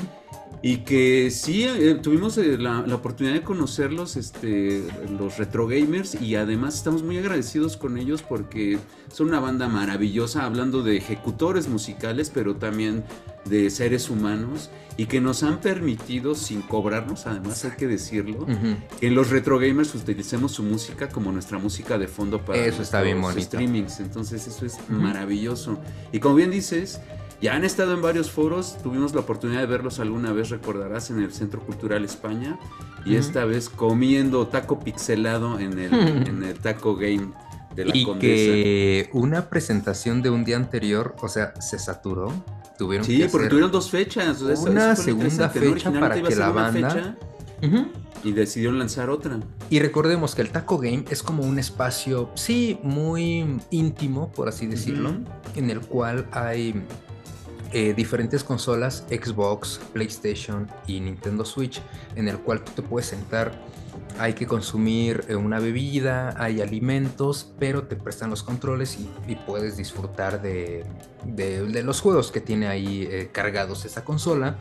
[0.62, 4.82] Y que sí, eh, tuvimos eh, la, la oportunidad de conocerlos, este,
[5.18, 8.78] los retro gamers, y además estamos muy agradecidos con ellos porque
[9.12, 13.04] son una banda maravillosa, hablando de ejecutores musicales, pero también
[13.44, 18.76] de seres humanos, y que nos han permitido, sin cobrarnos, además hay que decirlo, Ujú.
[18.98, 22.82] que en los retro gamers utilicemos su música como nuestra música de fondo para Eso
[22.82, 24.00] está bien streamings.
[24.00, 25.78] Entonces eso es maravilloso.
[26.12, 27.00] Y como bien dices,
[27.42, 31.20] ya han estado en varios foros, tuvimos la oportunidad de verlos alguna vez, recordarás, en
[31.22, 32.58] el Centro Cultural España,
[33.04, 35.92] y esta vez comiendo taco pixelado en el,
[36.28, 37.28] en el taco game
[37.74, 38.22] de la y Condesa.
[38.24, 42.32] que una presentación de un día anterior, o sea, se saturó.
[42.78, 44.40] Tuvieron Sí, que porque tuvieron dos fechas.
[44.42, 47.16] o sea, eso- una segunda fecha para que la banda- fecha
[48.24, 49.38] y decidieron lanzar otra.
[49.70, 54.66] Y recordemos que el Taco Game es como un espacio, sí, muy íntimo, por así
[54.66, 55.12] decirlo,
[55.54, 56.82] en el cual hay
[57.72, 61.80] eh, diferentes consolas, Xbox, PlayStation y Nintendo Switch,
[62.14, 63.52] en el cual tú te puedes sentar,
[64.18, 69.76] hay que consumir eh, una bebida, hay alimentos, pero te prestan los controles y, puedes
[69.76, 70.84] disfrutar de,
[71.24, 74.56] de- de los juegos que tiene ahí eh, cargados esa consola.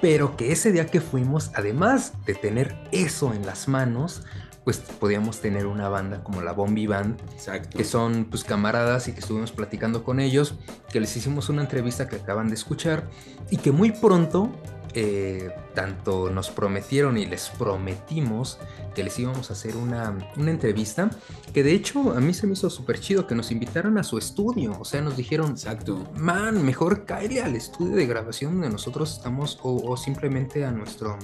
[0.00, 4.22] Pero que ese día que fuimos, además de tener eso en las manos,
[4.64, 7.76] pues podíamos tener una banda como la Bombi Band, Exacto.
[7.76, 10.54] que son pues camaradas y que estuvimos platicando con ellos,
[10.90, 13.08] que les hicimos una entrevista que acaban de escuchar
[13.50, 14.50] y que muy pronto
[14.94, 18.58] eh, tanto nos prometieron y les prometimos
[18.94, 21.10] que les íbamos a hacer una, una entrevista,
[21.54, 24.18] que de hecho a mí se me hizo súper chido que nos invitaron a su
[24.18, 26.04] estudio, o sea, nos dijeron, Exacto.
[26.18, 31.18] man, mejor cáele al estudio de grabación donde nosotros estamos o, o simplemente a nuestro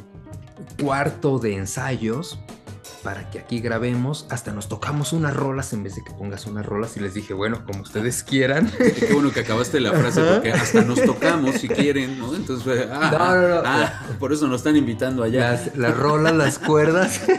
[0.80, 2.38] cuarto de ensayos
[3.02, 4.26] para que aquí grabemos.
[4.30, 7.34] Hasta nos tocamos unas rolas en vez de que pongas unas rolas y les dije,
[7.34, 8.70] bueno, como ustedes quieran.
[8.78, 12.34] Qué bueno que acabaste la frase porque hasta nos tocamos si quieren, ¿no?
[12.34, 13.62] Entonces fue, ah, No, no, no.
[13.64, 15.52] ah, por eso nos están invitando allá.
[15.52, 17.20] las, las rolas, las cuerdas.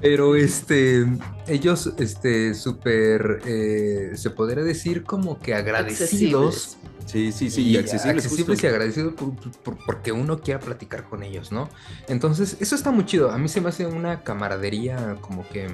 [0.00, 1.06] Pero este,
[1.46, 6.76] ellos, este, súper, eh, se podría decir como que agradecidos.
[7.12, 8.24] Sí, sí, sí, y y accesibles.
[8.24, 8.66] accesibles justo.
[8.66, 11.68] y agradecidos por- por- porque uno quiera platicar con ellos, ¿no?
[12.08, 13.30] Entonces, eso está muy chido.
[13.30, 15.68] A mí se me hace una camaradería como que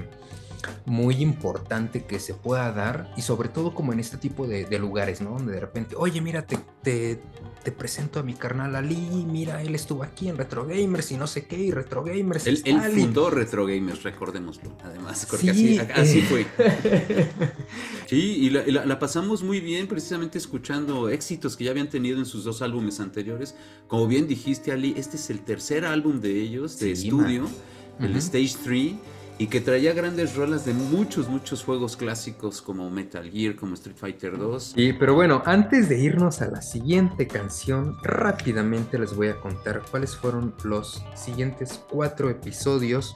[0.85, 4.79] muy importante que se pueda dar y sobre todo como en este tipo de, de
[4.79, 5.31] lugares, ¿no?
[5.31, 7.21] Donde de repente, oye, mira, te, te,
[7.63, 8.95] te presento a mi carnal Ali,
[9.27, 12.61] mira, él estuvo aquí en Retro Gamers y no sé qué, y Retro Gamers Él,
[12.65, 13.01] él Ali".
[13.01, 16.23] fundó Retro Gamers, recordémoslo, además, porque Sí, así, así eh.
[16.29, 16.45] fue.
[18.07, 21.89] Sí, y, la, y la- la pasamos muy bien precisamente escuchando éxitos que ya habían
[21.89, 23.53] tenido en sus dos álbumes anteriores.
[23.87, 27.51] Como bien dijiste, Ali, este es el tercer álbum de ellos, de Sí, estudio, man.
[27.99, 28.17] el Ujú.
[28.17, 28.93] Stage 3.
[29.39, 33.95] Y que traía grandes rolas de muchos, muchos juegos clásicos como Metal Gear, como Street
[33.97, 34.73] Fighter 2.
[34.75, 39.81] Sí, pero bueno, antes de irnos a la siguiente canción, rápidamente les voy a contar
[39.89, 43.15] cuáles fueron los siguientes cuatro episodios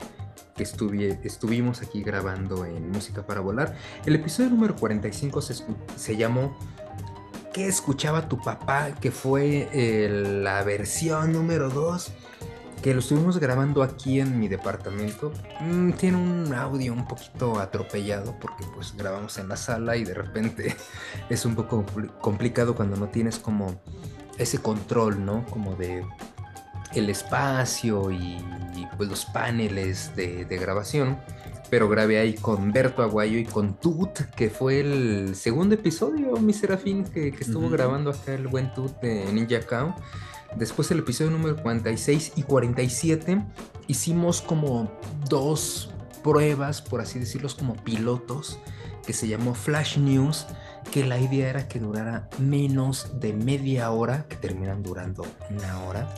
[0.55, 3.75] que estuvi- estuvimos aquí grabando en Música para Volar.
[4.05, 5.55] El episodio número 45 se,
[5.97, 6.57] se llamó
[7.53, 8.95] ¿Qué escuchaba tu papá?
[8.99, 10.09] Que fue eh,
[10.41, 12.11] la versión número 2
[12.83, 15.31] que lo estuvimos grabando aquí en mi departamento.
[15.61, 20.13] Mm, tiene un audio un poquito atropellado porque pues grabamos en la sala y de
[20.13, 20.75] repente
[21.29, 23.81] es un poco compli- complicado cuando no tienes como
[24.37, 25.45] ese control, ¿no?
[25.45, 26.05] Como de
[26.93, 28.35] el espacio y,
[28.75, 31.17] y, pues los paneles de, de grabación.
[31.69, 36.53] Pero grabé ahí con Berto Aguayo y con Tut, que fue el segundo episodio, mi
[36.53, 39.95] Serafín, que, que estuvo grabando acá el buen Tut de Ninja Cow.
[40.57, 43.43] Después el episodio número 46 y 47
[43.87, 44.91] hicimos como
[45.29, 45.89] dos
[46.23, 48.59] pruebas, por así decirlos, como pilotos,
[49.05, 50.45] que se llamó Flash News,
[50.91, 56.13] que la idea era que durara menos de media hora, que terminan durando una hora,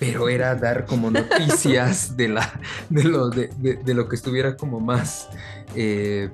[0.00, 4.80] pero era dar como noticias de, la, de, lo, de, de- lo que estuviera como
[4.80, 5.28] más...
[5.74, 6.30] eh,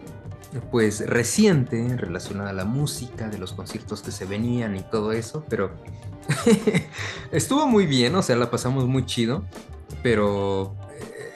[0.70, 5.44] pues reciente relacionada a la música, de los conciertos que se venían y todo eso,
[5.48, 5.70] pero
[7.32, 9.44] estuvo muy bien, o sea, la pasamos muy chido,
[10.02, 10.74] pero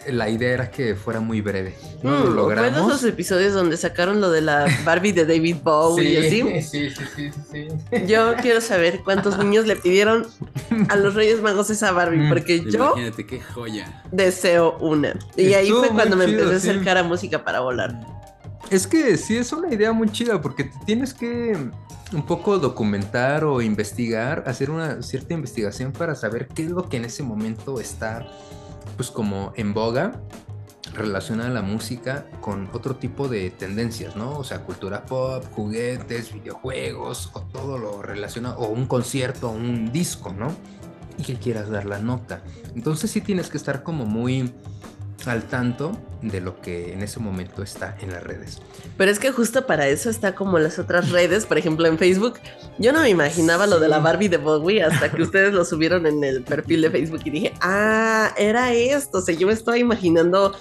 [0.07, 1.75] eh, la idea era que fuera muy breve.
[2.03, 2.93] No lo Mm, ¿Fue de logramos.
[2.93, 6.63] esos episodios donde sacaron lo de la Barbie de David Bowie y así?
[6.63, 8.07] sí, sí, sí, sí.
[8.07, 10.27] Yo quiero saber cuántos niños le pidieron
[10.89, 14.03] a los Reyes Magos esa Barbie, Mm, porque yo Imagínate qué joya.
[14.13, 15.19] deseo una.
[15.37, 16.71] Y ahí fue cuando me empecé a sí.
[16.71, 17.99] acercar a música para volar.
[18.71, 21.71] Es que sí es una idea muy chida porque tienes que
[22.13, 26.99] un poco documentar o investigar, hacer una cierta investigación para saber qué es lo que
[26.99, 28.27] en ese momento está
[28.97, 30.21] pues como en boga
[30.95, 34.39] relacionada a la música con otro tipo de tendencias, ¿no?
[34.39, 40.33] O sea, cultura pop, juguetes, videojuegos o todo lo relacionado, o un concierto, un disco,
[40.33, 40.55] ¿no?
[41.17, 42.43] Y que quieras dar la nota.
[42.75, 44.53] Entonces sí tienes que estar como muy
[45.27, 48.61] al tanto de lo que en ese momento está en las redes.
[48.97, 52.39] Pero es que justo para eso está como las otras redes, por ejemplo en Facebook.
[52.79, 53.99] Yo no me imaginaba lo de la.
[53.99, 57.53] Barbie de Bowie hasta que ustedes lo subieron en el perfil de Facebook y dije,
[57.61, 59.19] ah, era esto.
[59.19, 60.55] O sea, yo me estaba imaginando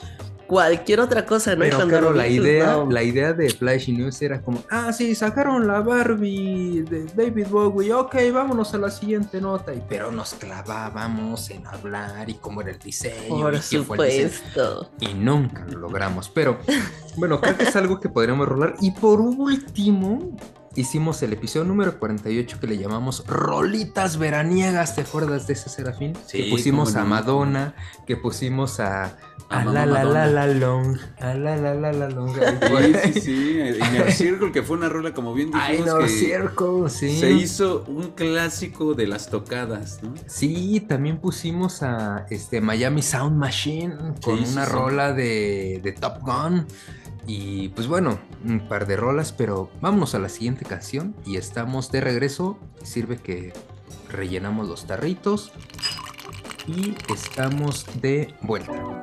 [0.48, 1.60] cualquier otra cosa, ¿no?
[1.60, 2.90] Pero claro, la pues, idea, no.
[2.90, 7.94] la idea de Flash News era como, ah, sí, sacaron la Barbie de David Bowie,
[7.94, 9.74] ok, vámonos a la siguiente nota.
[9.74, 13.42] Y, pero nos clavábamos en hablar y cómo era el diseño.
[13.42, 14.30] Por y qué fue el diseño.
[14.30, 14.92] supuesto.
[15.00, 16.30] y nunca lo logramos.
[16.30, 16.58] Pero
[17.18, 18.76] bueno, creo que es algo que podríamos rolar.
[18.82, 20.38] Y por último,
[20.78, 24.96] hicimos el episodio número 48 que le llamamos Rolitas Veraniegas.
[24.96, 26.14] ¿Te acuerdas de ese Serafín?
[26.28, 27.08] Sí, que pusimos a no.
[27.08, 27.74] Madonna,
[28.06, 29.18] que pusimos a.
[29.50, 32.36] A A la la la la long, a la la la la long.
[32.36, 33.60] Sí, sí, sí.
[33.90, 37.18] Inner Circle, que fue una rola, como bien dijimos, que Circle, sí.
[37.18, 40.14] se hizo un clásico de las tocadas, ¿no?
[40.28, 44.72] Sí, también pusimos a este Miami Sound Machine con sí, una sí.
[44.72, 46.68] rola de, de Top Gun.
[47.28, 51.92] Y pues bueno, un par de rolas, pero vámonos a la siguiente canción y estamos
[51.92, 52.58] de regreso.
[52.84, 53.54] Sirve que
[54.10, 55.52] rellenamos los tarritos
[56.68, 58.97] y estamos de vuelta.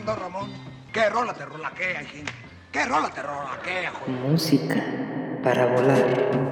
[0.00, 0.50] ¿Qué onda, Ramón?
[0.94, 2.32] ¿Qué rola te rolaquea, gente?
[2.72, 4.20] ¿Qué rola te rolaquea, joder?
[4.22, 4.82] Música
[5.44, 6.50] para volar.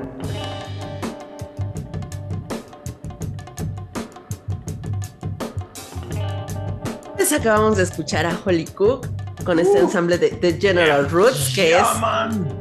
[7.16, 9.06] Pues acabamos de escuchar a Holly Cook
[9.46, 11.86] con este ensamble de, de General Roots, que es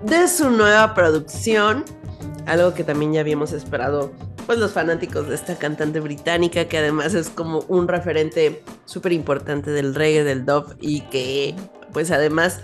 [0.04, 1.84] de su nueva producción,
[2.46, 4.14] algo que también ya habíamos esperado,
[4.48, 9.72] pues los fanáticos de esta cantante británica, que además es como un referente súper importante
[9.72, 11.54] del reggae, del dub, y que
[11.92, 12.62] pues además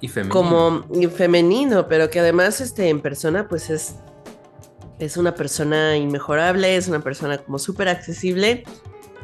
[0.00, 0.34] Y femenino.
[0.34, 3.94] como y femenino, pero que además este, en persona pues es,
[4.98, 8.64] es una persona inmejorable, es una persona como súper accesible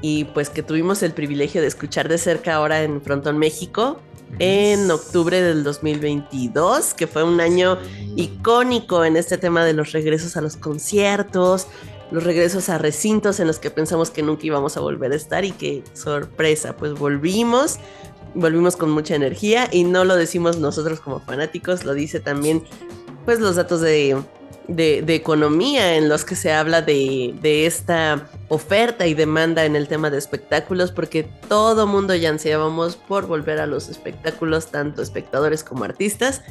[0.01, 4.01] y pues que tuvimos el privilegio de escuchar de cerca ahora en Frontón México
[4.39, 7.79] en octubre del 2022, que fue un año
[8.17, 11.69] icónico en este tema de los regresos a los conciertos,
[12.11, 15.45] los regresos a recintos en los que pensamos que nunca íbamos a volver a estar
[15.45, 17.79] y que sorpresa, pues volvimos,
[18.35, 22.63] volvimos con mucha energía y no lo decimos nosotros como fanáticos, lo dice también
[23.25, 24.17] pues los datos de,
[24.69, 29.89] de- economía en los que se habla de, de esta oferta y demanda en el
[29.89, 35.65] tema de espectáculos, porque todo mundo ya ansiábamos por volver a los espectáculos, tanto espectadores
[35.65, 36.43] como artistas,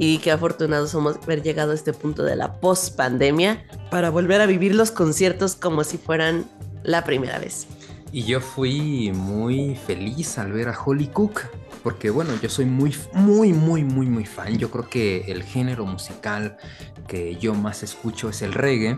[0.00, 4.46] y qué afortunados somos haber llegado a este punto de la post-pandemia para volver a
[4.46, 6.46] vivir los conciertos como si fueran
[6.82, 7.66] la primera vez.
[8.10, 11.42] Y yo fui muy feliz al ver a Holly Cook,
[11.82, 14.56] porque bueno, yo soy muy, muy, muy, muy, muy fan.
[14.56, 16.56] Yo creo que el género musical
[17.06, 18.96] que yo más escucho es el reggae.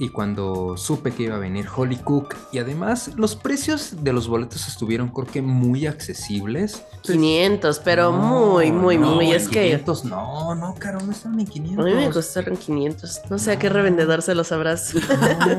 [0.00, 4.28] Y cuando supe que iba a venir Holly Cook, y además los precios de los
[4.28, 6.84] boletos estuvieron creo que muy accesibles.
[7.02, 8.18] 500, pero No,
[8.52, 9.32] muy, muy, no, muy.
[9.32, 11.84] Es que 500, no, no, caro, no estaban en 500.
[11.84, 13.22] a mí me costaron 500.
[13.28, 14.94] No sé a qué revendedor se los sabrás.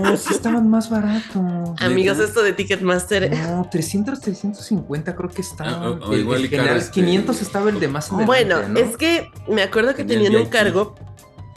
[0.02, 1.36] No, sí estaban más baratos.
[1.82, 3.30] Amigos, esto de Ticketmaster.
[3.38, 5.72] No, 300, 350 creo que estaba.
[5.72, 8.80] Ah, o- igual el y general, este- 500 estaba el de más Bueno, ¿no?
[8.80, 10.96] es que me acuerdo que tenían un cargo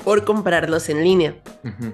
[0.03, 1.37] por comprarlos en línea.
[1.63, 1.93] Ujú.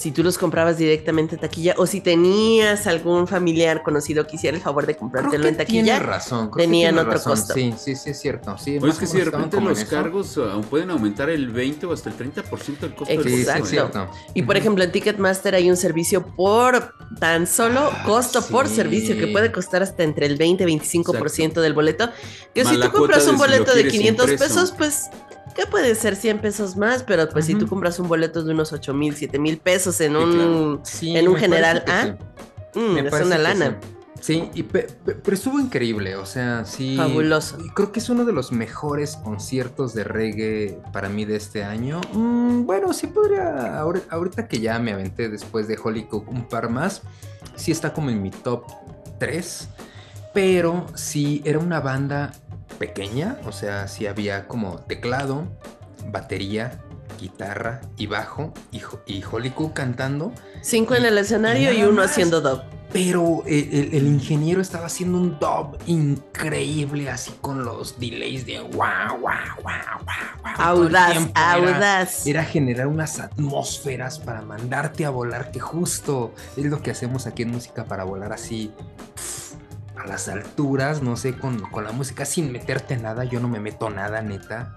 [0.00, 4.56] Si tú los comprabas directamente en taquilla o si tenías algún familiar conocido que hiciera
[4.56, 5.82] el favor de Creo comprártelo que en taquilla.
[5.82, 6.38] tiene razón.
[6.48, 7.32] creo que tenían tiene otro razón.
[7.34, 7.52] costo.
[7.52, 8.56] Sí, sí, sí, es cierto.
[8.56, 11.92] Sí, más es que si de repente los cargos uh, pueden aumentar el 20 o
[11.92, 13.64] hasta el 30% del costo del Sí, sí, Exacto.
[13.64, 14.10] es cierto.
[14.32, 19.18] Y por ejemplo, en Ticketmaster hay un servicio por tan solo costo por Ah, servicio
[19.18, 22.08] que puede costar hasta entre el 20 y 25% del boleto.
[22.54, 24.54] Que Más si tú compras un si boleto de quieres 500 impreso.
[24.54, 25.10] pesos, pues,
[25.54, 27.02] ¿qué puede ser 100 pesos más?
[27.02, 30.12] Pero pues si tú compras un boleto de unos 8 mil, 7 mil pesos en
[30.12, 30.80] Sí, un, claro.
[30.84, 32.16] Sí, en un general A, que
[32.72, 32.80] sí.
[32.80, 33.78] mm, Me es una que lana.
[33.80, 33.88] sí.
[34.22, 36.94] Sí, y pe- pe- pero estuvo increíble, o sea, sí.
[36.94, 37.56] Fabuloso.
[37.64, 41.64] y Creo que es uno de los mejores conciertos de reggae para mí de este
[41.64, 42.02] año.
[42.12, 46.46] Mm, bueno, sí podría, ahora- ahorita que ya me aventé después de Holy Cook un
[46.46, 47.00] par más,
[47.56, 48.64] sí está como en mi top
[49.18, 49.68] 3,
[50.34, 52.32] pero sí era una banda
[52.80, 55.44] pequeña, o sea, sí había como teclado,
[56.06, 56.80] batería,
[57.20, 60.32] guitarra y bajo, y, y Holly Cook cantando.
[60.62, 62.10] Cinco en el escenario y Nada uno más.
[62.10, 62.62] haciendo dub.
[62.92, 68.70] Pero el, el- ingeniero estaba haciendo un dub increíble, así con los delays de wow,
[68.72, 69.30] wow, wow,
[69.62, 70.04] wow,
[70.42, 70.56] wow.
[70.56, 72.26] Todo el Audaz, tiempo era- audaz.
[72.26, 77.42] Era generar unas atmósferas para mandarte a volar, que justo es lo que hacemos aquí
[77.42, 78.72] en música para volar así
[79.14, 79.39] pf,
[80.02, 83.24] a las alturas, no sé, con, con la música sin meterte nada.
[83.24, 84.76] Yo no me meto nada, neta.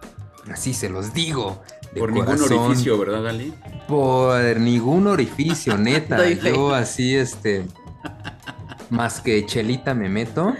[0.51, 1.61] Así se los digo.
[1.93, 3.53] de Por ningún orificio, ¿verdad, Ali?
[3.88, 6.30] por ningún orificio, neta.
[6.30, 7.65] Yo así, este.
[8.89, 10.53] Más que chelita me meto.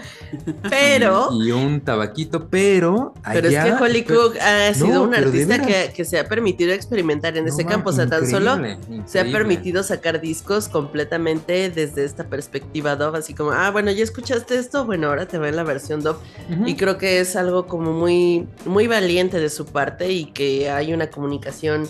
[0.70, 3.14] Pero, Y un tabaquito, pero.
[3.24, 6.04] pero es que Holly pero- Cook ha No, sido un pero de artista que, que
[6.04, 7.90] se ha permitido experimentar en No, ese campo.
[7.90, 13.14] O sea, tan solo increíble, se ha permitido sacar discos completamente desde esta perspectiva dub,
[13.16, 15.94] así como, ah, bueno, ya escuchaste esto, bueno, ahora te va en la versión.
[15.94, 16.66] Ujú.
[16.66, 20.92] Y creo que es algo como muy, muy valiente de su parte y que hay
[20.92, 21.86] una comunicación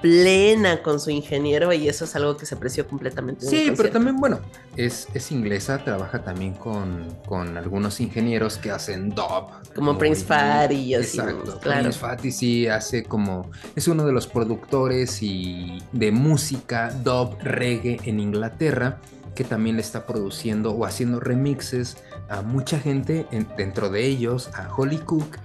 [0.00, 3.46] plena con su ingeniero y eso es algo que se apreció completamente.
[3.46, 4.40] Sí, pero también, bueno,
[4.76, 9.48] es, es inglesa, trabaja también con, con algunos ingenieros que hacen dub.
[9.74, 11.80] Como Prince Fatty y así, Exacto, claro.
[11.82, 17.98] Prince Fatty sí hace como, es uno de los productores y de música dub reggae
[18.04, 19.00] en Inglaterra
[19.34, 21.98] que también le está produciendo o haciendo remixes
[22.30, 25.36] a mucha gente, en- dentro de ellos a Holly Cook.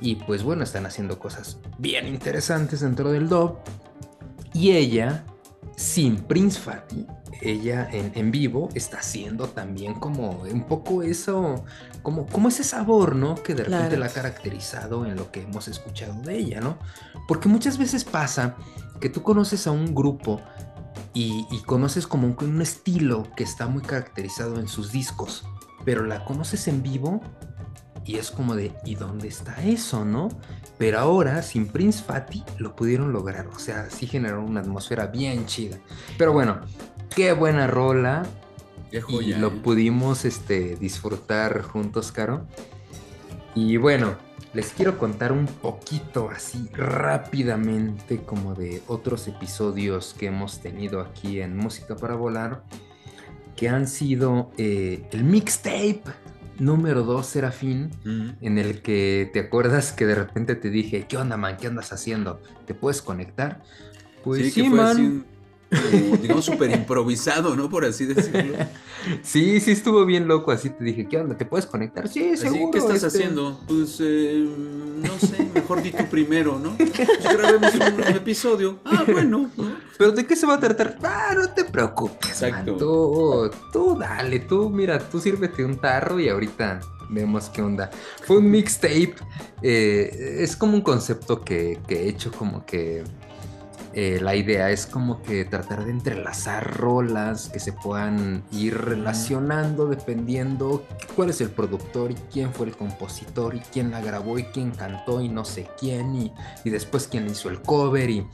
[0.00, 3.56] Y pues bueno, están haciendo cosas bien interesantes dentro del dub.
[4.52, 5.24] Y ella,
[5.76, 7.06] sin Prince Fatty,
[7.42, 11.64] ella en, en vivo está haciendo también como un poco eso,
[12.02, 13.34] como, como ese sabor, ¿no?
[13.36, 14.00] Que de repente Claro.
[14.00, 16.78] la ha caracterizado en lo que hemos escuchado de ella, ¿no?
[17.28, 18.56] Porque muchas veces pasa
[19.00, 20.40] que tú conoces a un grupo
[21.14, 25.44] y, y conoces como un, un estilo que está muy caracterizado en sus discos,
[25.84, 27.22] pero la conoces en vivo
[28.04, 30.28] y es como de, ¿y dónde está eso, no?
[30.78, 33.46] Pero ahora, sin Prince Fatty, lo pudieron lograr.
[33.48, 35.78] O sea, sí generaron una atmósfera bien chida.
[36.16, 36.60] Pero bueno,
[37.14, 38.26] qué buena rola.
[38.90, 39.38] Qué Y joya.
[39.38, 39.60] lo ¿eh?
[39.62, 42.46] pudimos este, disfrutar juntos, Caro.
[43.54, 44.16] Y bueno,
[44.52, 51.40] les quiero contar un poquito así rápidamente como de otros episodios que hemos tenido aquí
[51.40, 52.64] en Música para Volar,
[53.54, 56.02] que han sido eh, el mixtape
[56.60, 61.36] número 2, Serafín, en el que te acuerdas que de repente te dije, ¿qué onda,
[61.36, 61.56] man?
[61.56, 62.40] ¿Qué andas haciendo?
[62.66, 63.62] ¿Te puedes conectar?
[64.22, 65.24] Pues sí, sí, man.
[65.70, 67.68] Un- como, digamos, súper improvisado, ¿no?
[67.70, 68.54] Por así decirlo.
[69.22, 71.36] Sí, sí estuvo bien loco, así te dije, ¿qué onda?
[71.36, 72.06] ¿Te puedes conectar?
[72.08, 72.70] Sí, Así, seguro.
[72.72, 73.06] ¿qué estás este".
[73.06, 73.60] haciendo?
[73.66, 76.76] Pues, eh, no sé, mejor di tú primero, ¿no?
[76.76, 76.92] Pues
[77.22, 78.78] grabemos un episodio.
[78.84, 79.50] Ah, bueno.
[79.56, 79.76] ¿no?
[79.96, 80.98] ¿Pero de qué se va a tratar?
[81.02, 82.50] Ah, no te preocupes, man.
[82.50, 82.76] Exacto.
[82.76, 87.90] Tú, tú dale, tú, mira, tú sírvete un tarro y ahorita vemos qué onda.
[88.24, 89.14] Fue un mixtape,
[89.62, 93.02] eh, es como un concepto que, que he hecho como que...
[93.92, 99.86] eh, la idea es como que tratar de entrelazar rolas que se puedan ir relacionando
[99.86, 100.86] dependiendo
[101.16, 104.70] cuál es el productor y quién fue el compositor y quién la grabó y quién
[104.70, 106.32] cantó y no sé quién y,
[106.64, 108.26] y después quién hizo el cover y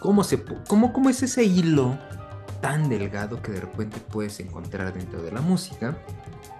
[0.00, 1.98] cómo, se, cómo, cómo es ese hilo
[2.62, 5.98] tan delgado que de repente puedes encontrar dentro de la música.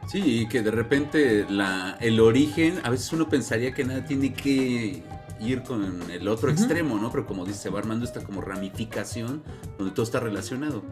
[0.09, 4.34] Sí, y que de repente la, el origen, a veces uno pensaría que nada tiene
[4.34, 5.03] que
[5.43, 7.11] ir con el otro extremo, ¿no?
[7.11, 9.43] Pero como dice, se va armando esta como ramificación
[9.78, 10.82] donde todo está relacionado.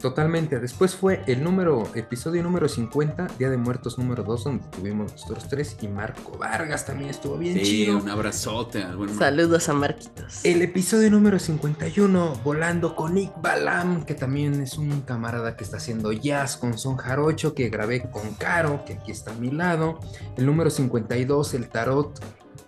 [0.00, 0.58] Totalmente.
[0.60, 5.46] Después fue el número, episodio número 50, Día de Muertos número 2, donde tuvimos nosotros
[5.48, 7.98] tres y Marco Vargas también estuvo bien Sí, chido.
[7.98, 8.82] un abrazote
[9.18, 10.42] Saludos a Marquitos.
[10.44, 15.76] El episodio número 51, Volando con Nick Balam, que también es un camarada que está
[15.76, 20.00] haciendo jazz con son jarocho, que grabé con Caro, que aquí está a mi lado.
[20.38, 22.18] El número 52, el tarot.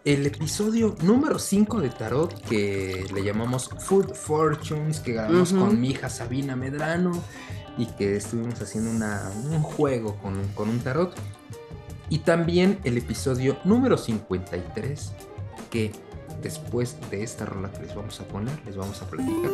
[0.04, 5.60] El episodio número 5 de tarot, que le llamamos Food Fortunes, que grabamos Ujú.
[5.66, 7.12] con mi hija Sabina Medrano
[7.78, 11.14] y que estuvimos haciendo una- un juego con, con un tarot.
[12.08, 15.12] Y también el episodio número 53,
[15.70, 15.92] que
[16.42, 19.50] después de esta rola que les vamos a poner, les vamos a platicar.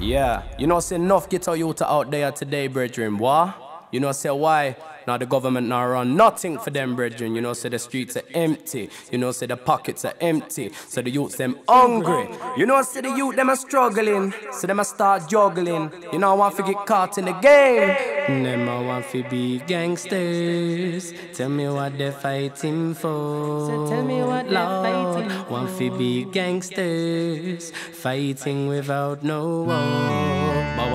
[0.00, 3.52] Yeah, you know, say enough get our youth out there today, brethren, boy.
[3.92, 4.76] You know, say why?
[5.06, 7.34] Now the government now run nothing for them, brethren.
[7.34, 8.90] You know, say the streets are empty.
[9.10, 10.72] You know, say the pockets are empty.
[10.88, 12.28] So the youths them hungry.
[12.56, 14.34] You know, say the youth them are struggling.
[14.52, 15.92] So them a start juggling.
[16.12, 18.16] You know, I want to get caught in the game.
[18.26, 21.12] Them a want fi be gangsters.
[21.32, 23.66] Tell me what they're fighting for.
[23.66, 30.74] So tell me what Lord, Want fi be gangsters, fighting without no war.
[30.76, 30.92] But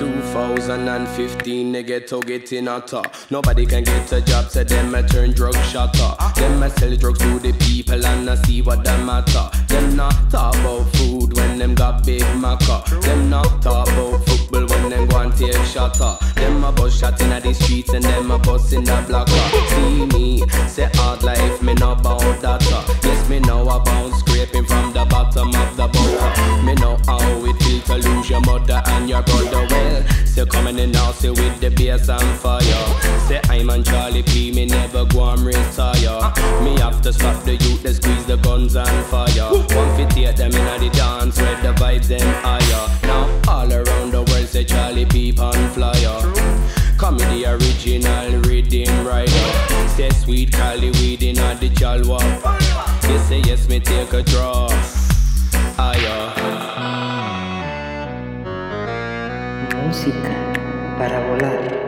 [0.00, 0.58] what da da dun dun dun dun.
[0.78, 3.14] 2015, they get to get in a top.
[3.30, 6.14] Nobody can get a job, so them a turn drug shotter.
[6.40, 9.50] Them a sell drugs to the people and I see what them matter.
[9.68, 12.84] Them not talk about food when them got big maca.
[13.02, 16.16] Them not talk about football when them go and take shotter.
[16.34, 19.32] Them a bus shot in the streets and them a bus in the blocker.
[19.74, 22.62] See me, say hard life, me know about that.
[23.02, 26.62] Yes, me know about scraping from the bottom of the butter.
[26.62, 29.87] Me know how it feel to lose your mother and your brother.
[30.26, 32.62] Say coming in now, say with the bass and fire.
[33.26, 36.32] Say I'm on Charlie P, me never go and retire.
[36.62, 39.50] Me have to stop the youth, they squeeze the guns and fire.
[39.50, 42.84] One fit take them in the dance, where the vibes them higher.
[43.02, 46.20] Now all around the world say Charlie P on flyer.
[46.98, 49.88] Comedy original rhythm rider.
[49.96, 52.20] Say sweet Cali weed in the jalwa.
[53.08, 54.68] You say yes, me take a draw.
[55.76, 56.37] Higher.
[59.88, 60.36] Música
[60.98, 61.87] para volar.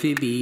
[0.00, 0.39] Them a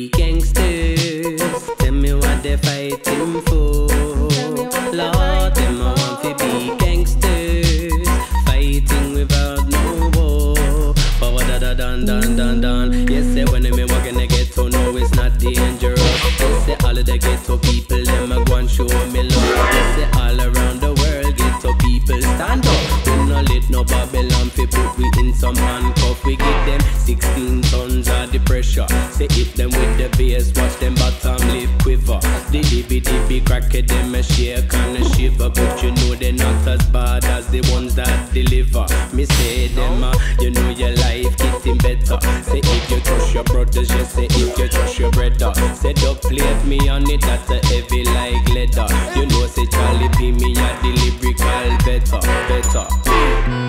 [30.57, 32.19] watch them bottom lip quiver.
[32.51, 35.51] The dibby dibby crack it, them a shake and a shiver.
[35.51, 38.87] But you know they're not as bad as the ones that deliver.
[39.15, 42.19] Me say them, uh, you know your life getting better.
[42.43, 45.53] Say if you trust your brothers, just say if you trust your brother.
[45.75, 48.89] Say don't plate me on it, that's a heavy like leather.
[49.17, 53.68] You know say Charlie P me a the lyrical better, better.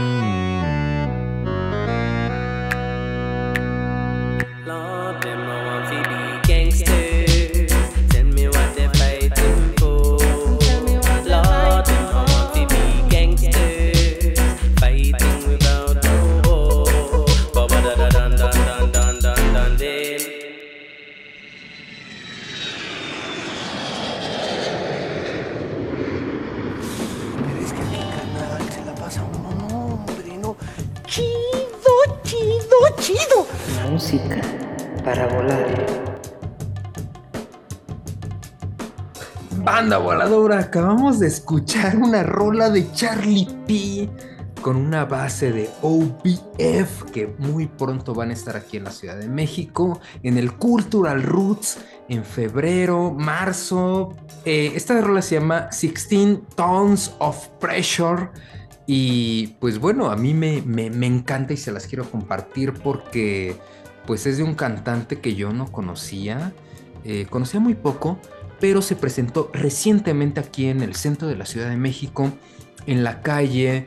[33.89, 34.41] Música
[35.03, 35.85] para volar.
[39.63, 44.09] Banda voladora, acabamos de escuchar una rola de Charlie P
[44.61, 49.17] con una base de OBF que muy pronto van a estar aquí en la Ciudad
[49.17, 54.15] de México, en el Cultural Roots, en febrero, marzo.
[54.45, 58.29] Eh, esta rola se llama 16 Tons of Pressure.
[58.91, 63.55] Y pues bueno, a mí me, me- me encanta y se las quiero compartir porque
[64.07, 66.53] pues es de un cantante que yo no conocía,
[67.03, 68.17] eh, conocía muy poco,
[68.59, 72.31] pero se presentó recientemente aquí en el centro de la Ciudad de México,
[72.87, 73.85] en la calle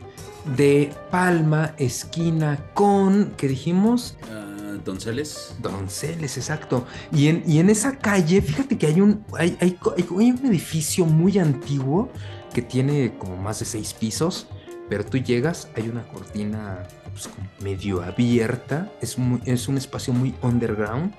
[0.57, 4.17] de Palma, esquina con, ¿qué dijimos?
[4.31, 5.57] Ah, Donceles.
[5.61, 6.87] Donceles, exacto.
[7.13, 11.07] Y en, y en esa calle, fíjate que hay un, hay, hay hay un edificio
[11.07, 12.09] muy antiguo
[12.55, 14.47] que tiene como más de seis pisos,
[14.93, 16.83] pero tú llegas, hay una cortina
[17.13, 17.31] pues,
[17.63, 21.15] medio abierta, es, muy- es un espacio muy underground.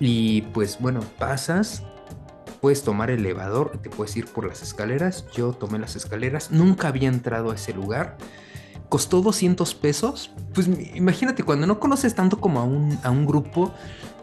[0.00, 1.84] Y pues bueno, pasas,
[2.60, 5.24] puedes tomar el elevador, te puedes ir por las escaleras.
[5.32, 8.16] Yo tomé las escaleras, nunca había entrado a ese lugar.
[8.88, 10.32] costó 200 pesos.
[10.52, 13.72] Pues imagínate, cuando no conoces tanto como a un, a un grupo,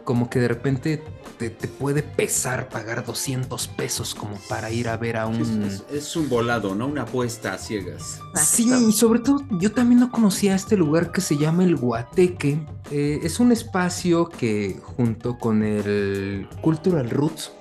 [0.07, 1.03] como que de repente
[1.37, 5.63] te, te puede pesar pagar 200 pesos como para ir a ver a un...
[5.63, 6.87] es- es un volado, ¿no?
[6.87, 8.21] Una apuesta a ciegas.
[8.33, 12.65] Sí, y sobre todo yo también no conocía este lugar que se llama el Guateque.
[12.89, 17.51] Eh, es un espacio que junto con el Cultural Roots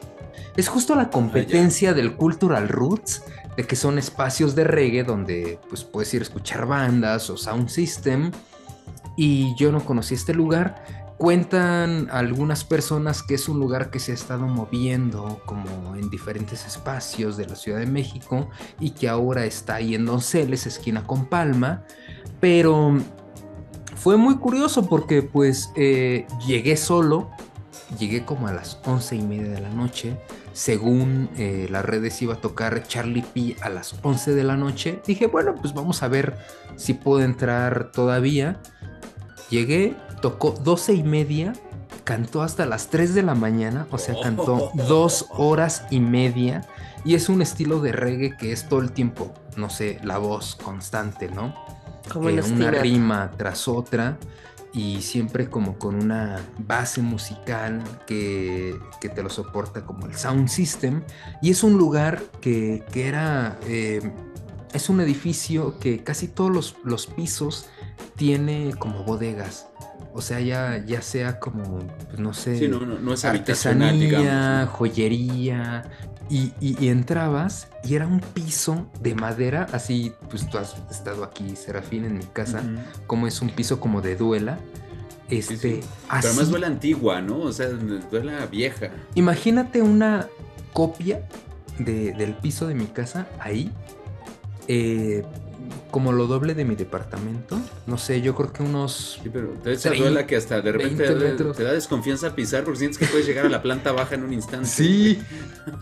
[0.56, 3.24] es justo la competencia del Cultural Roots,
[3.56, 7.68] de que son espacios de reggae donde pues puedes ir a escuchar bandas o sound
[7.70, 8.30] system.
[9.16, 11.05] Y yo no conocí este lugar.
[11.18, 16.66] Cuentan algunas personas que es un lugar que se ha estado moviendo como en diferentes
[16.66, 21.26] espacios de la Ciudad de México y que ahora está ahí en Donceles, esquina con
[21.26, 21.84] Palma.
[22.38, 22.98] Pero
[23.94, 27.30] fue muy curioso porque pues eh, llegué solo,
[27.98, 30.18] llegué como a las once y media de la noche.
[30.52, 35.00] Según eh, las redes iba a tocar Charlie P a las 11 de la noche.
[35.06, 36.38] Dije, bueno, pues vamos a ver
[36.76, 38.60] si puedo entrar todavía.
[39.50, 39.94] Llegué,
[40.26, 41.52] tocó 12 y media,
[42.02, 46.66] cantó hasta las 3 de la mañana, o sea, cantó dos horas y media.
[47.04, 50.56] Y es un estilo de reggae que es todo el tiempo, no sé, la voz
[50.56, 51.54] constante, ¿no?
[52.12, 54.18] Como Eh, en una rima tras otra
[54.72, 60.48] y siempre como con una base musical que, que te lo soporta como el sound
[60.48, 61.04] system.
[61.40, 64.10] Y es un lugar que, que era, eh,
[64.76, 67.66] es un edificio que casi todos los, los pisos
[68.16, 69.66] tiene como bodegas.
[70.14, 73.92] O sea, ya, ya sea como, pues, no sé, Sí, no, no, no es artesanía,
[73.92, 74.70] digamos.
[74.70, 75.84] joyería.
[76.28, 81.22] Y, y- y entrabas y era un piso de madera, así, pues tú has estado
[81.22, 82.62] aquí, Serafín, en mi casa,
[83.06, 84.58] como es un piso como de duela.
[85.28, 85.80] Este, Sí, sí.
[86.08, 87.38] así, Pero además duela antigua, ¿no?
[87.42, 88.88] O sea, duela vieja.
[89.14, 90.26] imagínate una
[90.72, 91.28] copia
[91.78, 93.70] de- del piso de mi casa ahí,
[94.68, 95.22] eh,
[95.90, 97.58] como lo doble de mi departamento.
[97.86, 101.08] No sé, yo creo que unos Sí, pero te esa duela que hasta de repente
[101.14, 104.24] 20 te, da desconfianza pisar porque sientes que puedes llegar a la planta baja en
[104.24, 104.68] un instante.
[104.68, 105.18] Sí.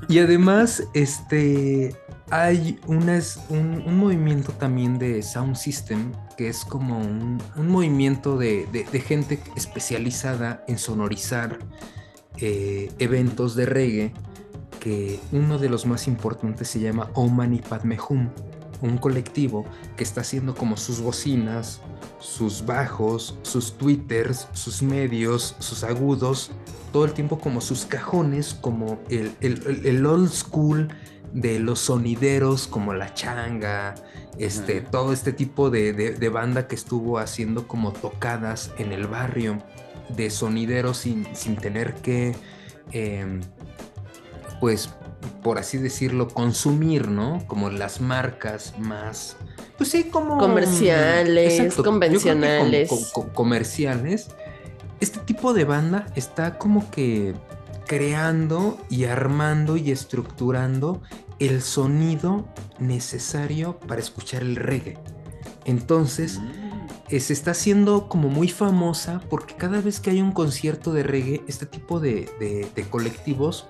[0.09, 1.97] Y además, este,
[2.31, 8.37] hay unas- un, un movimiento también de Sound System que es como un, un movimiento
[8.39, 11.59] de, de- de gente especializada en sonorizar
[12.39, 14.13] eh, eventos de reggae
[14.81, 18.29] que uno de los más importantes se llama Oman y Padme Hum,
[18.81, 19.65] un colectivo
[19.97, 21.81] que está haciendo como sus bocinas,
[22.19, 26.51] sus bajos, sus twitters, sus medios, sus agudos,
[26.93, 30.89] todo el tiempo como sus cajones, como el, el- el- old school
[31.33, 33.95] de los sonideros, como la changa,
[34.39, 39.07] este, todo este tipo de, de- de banda que estuvo haciendo como tocadas en el
[39.07, 39.59] barrio,
[40.17, 42.37] de sonideros sin, sin tener que,
[42.93, 43.41] em,
[44.61, 44.91] pues,
[45.43, 47.43] por así decirlo, consumir, ¿no?
[47.47, 49.37] Como las marcas más,
[49.77, 50.39] pues sí, como...
[50.39, 52.89] Comerciales, Exacto, yo creo que com- convencionales.
[52.89, 54.29] com- com- comerciales.
[55.01, 57.35] Este tipo de banda está como que
[57.87, 61.03] creando y armando y estructurando
[61.39, 62.47] el sonido
[62.79, 64.97] necesario para escuchar el reggae.
[65.67, 66.41] Entonces,
[67.09, 71.03] eh, se está haciendo como muy famosa porque cada vez que hay un concierto de
[71.03, 73.67] reggae, este tipo de, de- de colectivos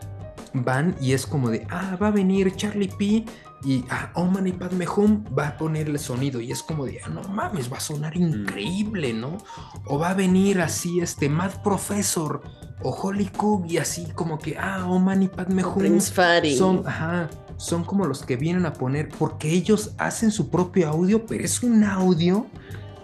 [0.55, 3.25] van y es como de, ah, va a venir Charlie P
[3.65, 7.01] y ah, Oman y Padme Hum va a poner el sonido y es como de,
[7.05, 9.39] ah, no mames, va a sonar increíble, ¿no?
[9.87, 12.43] O va a venir así este Mad Professor
[12.83, 16.57] o Holly Cook y así como que, ah, Oman y Padme Hum Prince Fatty.
[16.57, 21.27] son, ajá, son como los que vienen a poner, porque ellos hacen su propio audio,
[21.27, 22.47] pero es un audio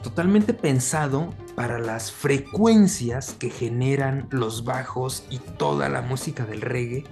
[0.03, 7.05] totalmente pensado para las frecuencias que generan los bajos y toda la música del reggae.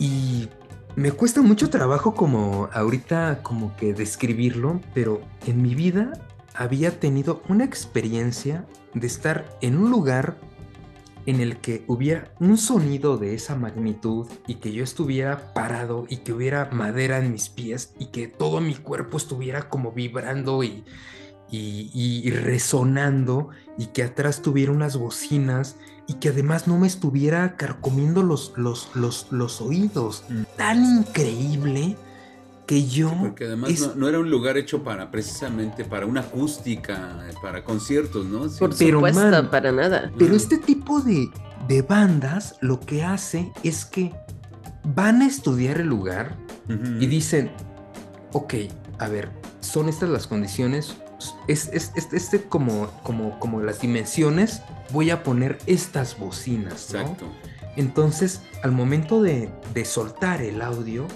[0.00, 0.48] Y
[0.96, 6.12] me cuesta mucho trabajo como ahorita como que describirlo, pero en mi vida
[6.54, 10.38] había tenido una experiencia de estar en un lugar
[11.26, 16.18] en el que hubiera un sonido de esa magnitud y que yo estuviera parado y
[16.18, 20.84] que hubiera madera en mis pies y que todo mi cuerpo estuviera como vibrando y,
[21.50, 25.76] y, resonando y que atrás tuviera unas bocinas
[26.10, 30.24] y que además no me estuviera carcomiendo los, los, los, los oídos.
[30.56, 31.96] Tan increíble
[32.66, 33.14] que yo...
[33.16, 37.62] Porque además es- no, no era un lugar hecho para precisamente para una acústica, para
[37.62, 38.48] conciertos, ¿no?
[38.48, 40.10] Sí, Por Pero, supuesto, man, para nada.
[40.18, 41.28] Pero este tipo de,
[41.68, 44.12] de bandas lo que hace es que
[44.82, 46.34] van a estudiar el lugar
[46.98, 47.52] y dicen,
[48.32, 48.54] ok,
[48.98, 49.30] a ver,
[49.60, 50.96] son estas las condiciones,
[51.48, 54.62] es, es- es- este como, como, como las dimensiones,
[54.92, 57.00] voy a poner estas bocinas, ¿no?
[57.00, 57.26] Exacto.
[57.76, 61.06] Entonces, al momento de, de soltar el audio,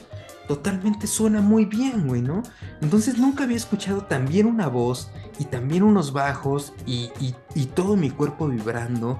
[0.48, 2.42] totalmente suena muy bien, güey, ¿no?
[2.82, 7.66] Entonces nunca había escuchado tan bien una voz y también unos bajos y, y- y
[7.66, 9.18] todo mi cuerpo vibrando.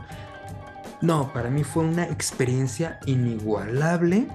[1.01, 4.28] No, para mí fue una experiencia inigualable.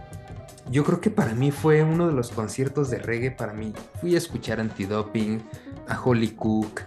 [0.72, 3.32] Yo creo que para mí fue uno de los conciertos de reggae.
[3.32, 5.42] Para mí fui a escuchar Antidoping,
[5.90, 6.82] a Holly Cook,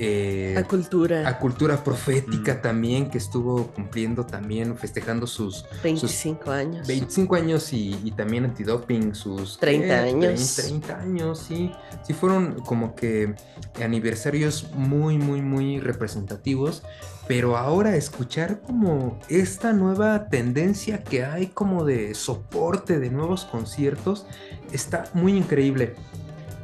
[0.00, 1.28] eh, La cultura.
[1.28, 2.62] a Cultura Profética Mm.
[2.62, 6.86] también, que estuvo cumpliendo también, festejando sus 25 años.
[6.86, 10.10] 25 años y, y también antidoping, sus 30 ¿qué?
[10.10, 10.54] años.
[10.56, 11.72] 30 años, sí.
[12.06, 13.34] Sí, fueron como que
[13.82, 16.82] aniversarios muy, muy, muy representativos.
[17.26, 24.26] Pero ahora escuchar como esta nueva tendencia que hay como de soporte de nuevos conciertos
[24.72, 25.94] está muy increíble.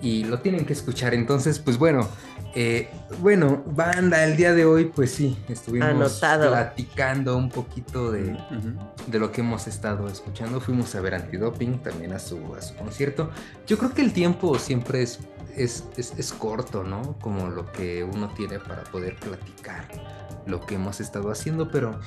[0.04, 1.14] Y lo tienen que escuchar.
[1.14, 2.06] Entonces, pues bueno,
[2.54, 2.90] eh,
[3.20, 6.50] bueno, banda, el día de hoy, pues sí, estuvimos Anotado.
[6.50, 8.36] platicando un poquito de,
[9.06, 10.60] de lo que hemos estado escuchando.
[10.60, 13.30] Fuimos a ver Antidoping también a su, a su concierto.
[13.66, 15.20] Yo creo que el tiempo siempre es,
[15.56, 17.16] es, es, es corto, ¿no?
[17.18, 19.88] Como lo que uno tiene para poder platicar
[20.46, 21.98] lo que hemos estado haciendo, pero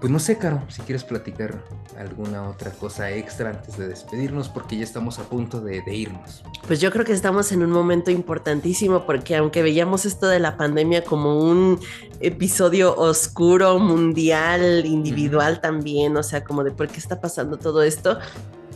[0.00, 1.62] pues no sé, Caro, si quieres platicar
[1.98, 6.42] alguna otra cosa extra antes de despedirnos, porque ya estamos a punto de, de irnos.
[6.66, 10.56] Pues yo creo que estamos en un momento importantísimo porque aunque veíamos esto de la
[10.56, 11.80] pandemia como un
[12.20, 18.18] episodio oscuro, mundial, individual también, o sea, como de por qué está pasando todo esto,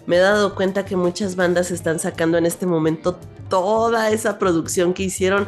[0.06, 3.18] me he dado cuenta que muchas bandas están sacando en este momento
[3.48, 5.46] toda esa producción que hicieron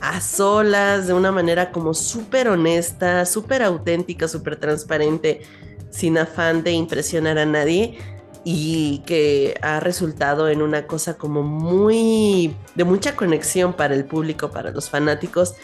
[0.00, 5.42] a solas, de una manera como súper honesta, súper auténtica, súper transparente,
[5.90, 7.98] sin afán de impresionar a nadie
[8.44, 14.50] y que ha resultado en una cosa como muy de mucha conexión para el público,
[14.50, 15.54] para los fanáticos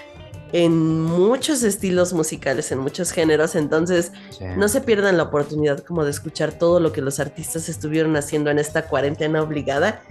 [0.53, 4.13] en muchos estilos musicales, en muchos géneros, entonces
[4.57, 8.51] no se pierdan la oportunidad como de escuchar todo lo que los artistas estuvieron haciendo
[8.51, 10.03] en esta cuarentena obligada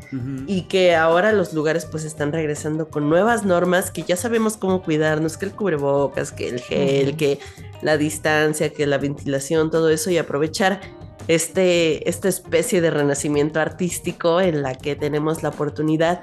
[0.46, 4.82] y que ahora los lugares pues están regresando con nuevas normas que ya sabemos cómo
[4.84, 7.40] cuidarnos, que el cubrebocas, que el gel, que
[7.82, 10.82] la distancia, que la ventilación, todo eso y aprovechar
[11.28, 16.22] este, esta especie de renacimiento artístico en la que tenemos la oportunidad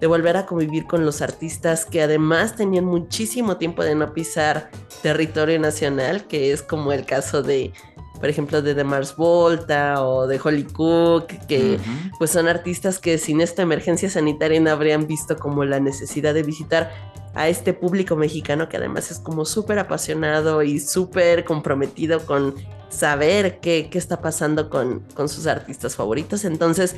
[0.00, 4.70] de volver a convivir con los artistas que además tenían muchísimo tiempo de no pisar
[5.02, 7.72] territorio nacional, que es como el caso de,
[8.20, 11.78] por ejemplo, de The Mars Volta o de Holly Cook, que
[12.18, 16.42] pues son artistas que sin esta emergencia sanitaria no habrían visto como la necesidad de
[16.42, 16.90] visitar
[17.34, 22.54] a este público mexicano que además es como súper apasionado y súper comprometido con
[22.88, 26.44] saber qué, qué está pasando con, con sus artistas favoritos.
[26.44, 26.94] Entonces,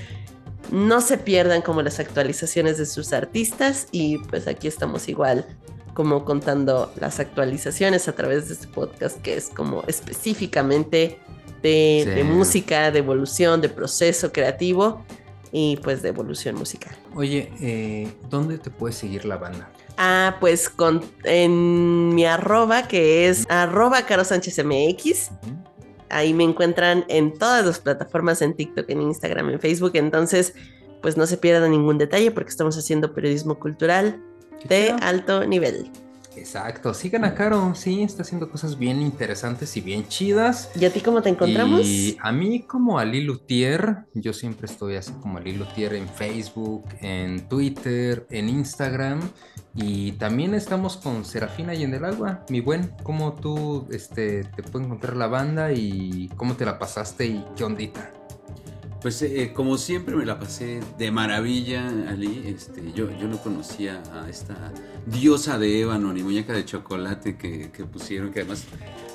[0.70, 5.46] no se pierdan como las actualizaciones de sus artistas y pues aquí estamos igual
[5.94, 11.18] como contando las actualizaciones a través de este podcast que es como específicamente
[11.62, 12.10] de, Sí.
[12.10, 15.04] de música, de evolución, de proceso creativo
[15.52, 16.94] y pues de evolución musical.
[17.14, 19.70] Oye, eh, ¿dónde te puede seguir la banda?
[19.96, 25.30] Ah, pues con, en mi arroba que es arroba Caro Sánchez MX.
[26.16, 29.92] Ahí me encuentran en todas las plataformas, en TikTok, en Instagram, en Facebook.
[29.94, 30.54] Entonces,
[31.02, 34.22] pues no se pierdan ningún detalle porque estamos haciendo periodismo cultural
[34.66, 35.90] de alto nivel.
[36.36, 40.70] Exacto, sigan a Caro, sí, está haciendo cosas bien interesantes y bien chidas.
[40.78, 41.80] ¿Y a ti cómo te encontramos?
[41.84, 46.84] Y a mí como Ali Lutier, yo siempre estoy así como Ali Lutier en Facebook,
[47.00, 49.20] en Twitter, en Instagram
[49.74, 52.44] y también estamos con Serafina y en el agua.
[52.48, 57.26] Mi buen, ¿cómo tú este, te puede encontrar la banda y cómo te la pasaste
[57.26, 58.10] y qué ondita?
[59.06, 62.42] Pues eh, como siempre me la pasé de maravilla, Ali.
[62.44, 64.72] Este, yo, yo no conocía a esta
[65.06, 68.64] diosa de ébano ni muñeca de chocolate que, que pusieron, que además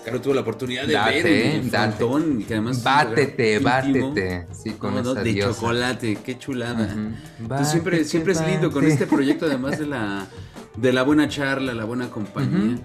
[0.05, 1.97] Caro tuvo la oportunidad de Date, ver date.
[1.97, 5.59] frontón y que además un Bátete, bátete, sí, con No, esa de diosa.
[5.59, 6.95] chocolate, qué chulada.
[7.37, 10.25] Entonces siempre, Bátete, siempre es lindo con este proyecto, además de la,
[10.77, 12.77] de la buena charla, la buena compañía.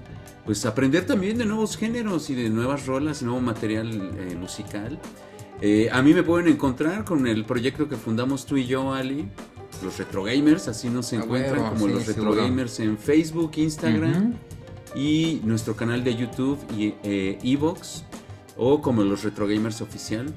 [0.44, 4.98] Pues aprender también de nuevos géneros y de nuevas rolas, nuevo material eh, musical.
[5.61, 9.28] Eh, a mí me pueden encontrar con el proyecto que fundamos tú y yo, Ali,
[9.82, 12.42] los Retro Gamers, así nos encuentran como sí, los Retro seguro.
[12.42, 14.34] Gamers en Facebook, Instagram
[14.94, 18.04] y nuestro canal de YouTube y eh, Evox
[18.57, 20.34] o como los Retro Gamers Oficial.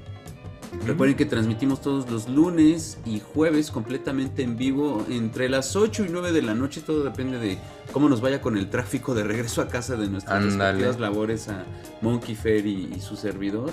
[0.86, 6.10] Recuerden que transmitimos todos los lunes y jueves completamente en vivo entre las 8 y
[6.10, 6.82] 9 de la noche.
[6.86, 7.58] Todo depende de
[7.92, 11.66] cómo nos vaya con el tráfico de regreso a casa de nuestras respectivas labores a
[12.02, 13.72] Monkey Fair y, y su servidor.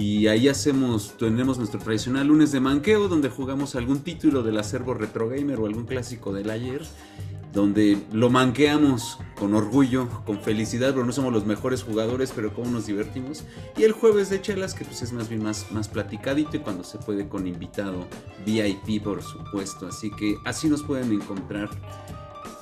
[0.00, 4.94] Y ahí hacemos, tenemos nuestro tradicional lunes de manqueo, donde jugamos algún título del acervo
[4.94, 6.80] retro gamer o algún clásico del ayer,
[7.52, 12.70] donde lo manqueamos con orgullo, con felicidad, pero no somos los mejores jugadores, pero cómo
[12.70, 13.44] nos divertimos.
[13.76, 16.82] Y el jueves de chelas, que pues es más bien más, más platicadito y cuando
[16.82, 18.06] se puede con invitado
[18.46, 19.86] VIP, por supuesto.
[19.86, 21.68] Así que así nos pueden encontrar.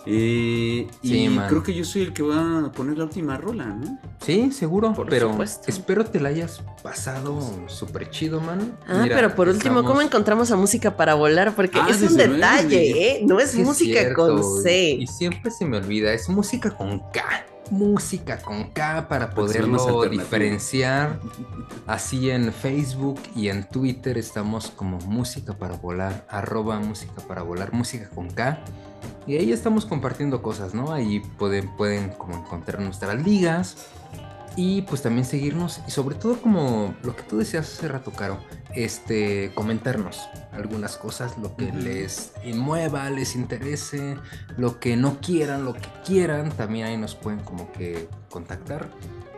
[0.06, 1.48] Eh, Sí, y man.
[1.48, 3.98] creo que yo soy el que va a poner la última rola, ¿no?
[4.24, 5.64] Sí, seguro, Por pero supuesto.
[5.68, 8.76] espero te la hayas pasado súper chido, man.
[8.86, 11.54] Ah, Mira, pero por último, ¿cómo encontramos a música para volar?
[11.54, 13.20] Porque Ah, es un detalle, ¿eh?
[13.26, 14.90] No es Sí, música cierto, con C.
[14.92, 17.22] Y siempre se me olvida, es música con K.
[17.70, 21.20] Música con K para poderlo diferenciar.
[21.86, 27.74] Así en Facebook y en Twitter estamos como Música para Volar, arroba Música para Volar,
[27.74, 28.58] música con K.
[29.26, 30.92] Y ahí estamos compartiendo cosas, ¿no?
[30.92, 33.88] Ahí pueden, pueden como encontrar nuestras ligas
[34.58, 38.40] y pues también seguirnos y sobre todo como lo que tú decías hace rato, Caro,
[38.74, 44.16] este, comentarnos algunas cosas, lo que les mueva, les interese,
[44.56, 48.88] lo que no quieran, lo que quieran, también ahí nos pueden como que contactar.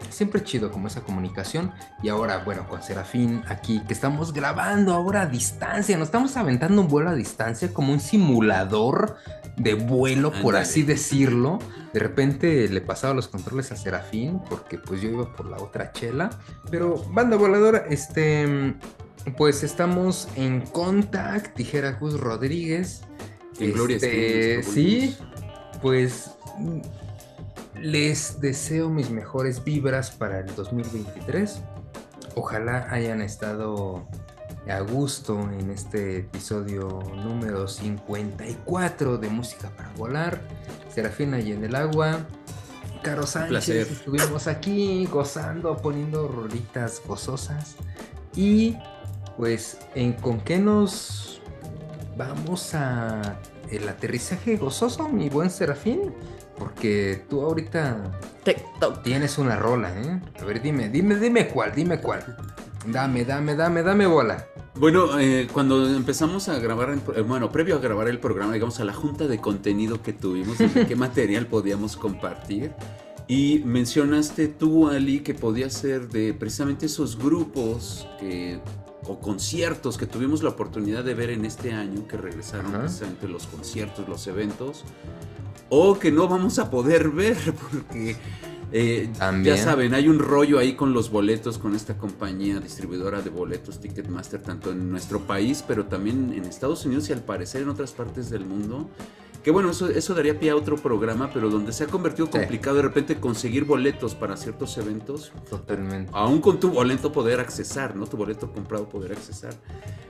[0.08, 1.72] Siempre chido como esa comunicación.
[2.02, 6.80] Y ahora, bueno, con Serafín aquí, que estamos grabando ahora a distancia, nos estamos aventando
[6.80, 9.18] un vuelo a distancia como un simulador
[9.61, 11.58] de vuelo, por así decirlo.
[11.92, 15.92] De repente le pasaba los controles a Serafín, porque pues yo iba por la otra
[15.92, 16.30] chela.
[16.70, 18.74] Pero, banda voladora, este,
[19.36, 23.02] pues estamos en contact, dijera Gus Rodríguez.
[23.58, 25.16] Gloria Este, estemos, sí,
[25.82, 26.30] pues
[27.74, 31.61] les deseo mis mejores vibras para el 2023.
[32.34, 34.08] Ojalá hayan estado
[34.68, 40.40] a gusto en este episodio número 54 de Música para Volar.
[40.92, 42.26] Serafina y en el agua.
[43.02, 47.76] Caro Sánchez, estuvimos aquí gozando, poniendo rolitas gozosas.
[48.36, 48.76] Y
[49.36, 51.40] pues, ¿en con qué nos
[52.16, 53.38] vamos a
[53.70, 56.14] el aterrizaje gozoso, mi buen Serafín?
[56.58, 58.12] Porque tú ahorita
[58.44, 59.02] TikTok.
[59.02, 60.20] tienes una rola, ¿eh?
[60.38, 62.36] A ver, dime, dime, dime cuál, dime cuál.
[62.86, 64.46] Dame, dame, dame, dame bola.
[64.74, 68.80] Bueno, eh, cuando empezamos a grabar, el eh, bueno, previo a grabar el programa, digamos,
[68.80, 72.72] a la junta de contenido que tuvimos, de qué material podíamos compartir,
[73.28, 78.60] y mencionaste tú, Ali, que podía ser de precisamente esos grupos que,
[79.06, 82.80] o conciertos que tuvimos la oportunidad de ver en este año, que regresaron Ajá.
[82.80, 84.84] precisamente los conciertos, los eventos,
[85.68, 87.36] o que no vamos a poder ver,
[87.70, 88.16] porque
[88.72, 89.10] eh,
[89.42, 93.80] ya saben, hay un rollo ahí con los boletos, con esta compañía distribuidora de boletos
[93.80, 97.92] Ticketmaster, tanto en nuestro país, pero también en Estados Unidos y al parecer en otras
[97.92, 98.88] partes del mundo.
[99.42, 102.32] Que bueno, eso, eso daría pie a otro programa, pero donde se ha convertido Sí.
[102.32, 106.10] complicado de repente conseguir boletos para ciertos eventos, Totalmente.
[106.14, 108.06] aún con tu boleto poder accesar, ¿no?
[108.06, 109.54] Tu boleto comprado poder accesar.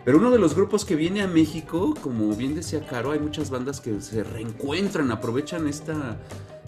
[0.04, 3.50] Pero uno de los grupos que viene a México, como bien decía Caro, hay muchas
[3.50, 6.16] bandas que se reencuentran, aprovechan esta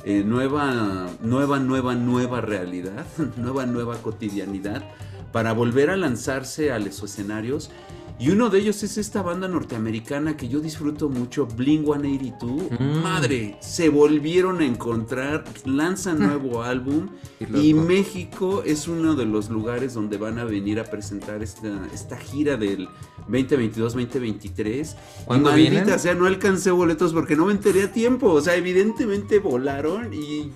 [0.05, 4.83] eh, nueva, nueva, nueva, nueva realidad, nueva, nueva cotidianidad,
[5.33, 7.71] para volver a lanzarse a los escenarios.
[8.19, 12.71] Y uno de ellos es esta banda norteamericana que yo disfruto mucho, Bling 182.
[12.79, 13.03] Mm.
[13.03, 17.09] Madre, se volvieron a encontrar, lanzan nuevo álbum.
[17.55, 22.17] Y México es uno de los lugares donde van a venir a presentar esta, esta
[22.17, 22.89] gira del
[23.29, 24.95] 2022-2023.
[25.25, 25.99] ¿Cuándo vienen?
[25.99, 28.29] sea, no alcancé boletos porque no me enteré a tiempo.
[28.29, 30.53] O sea, evidentemente volaron y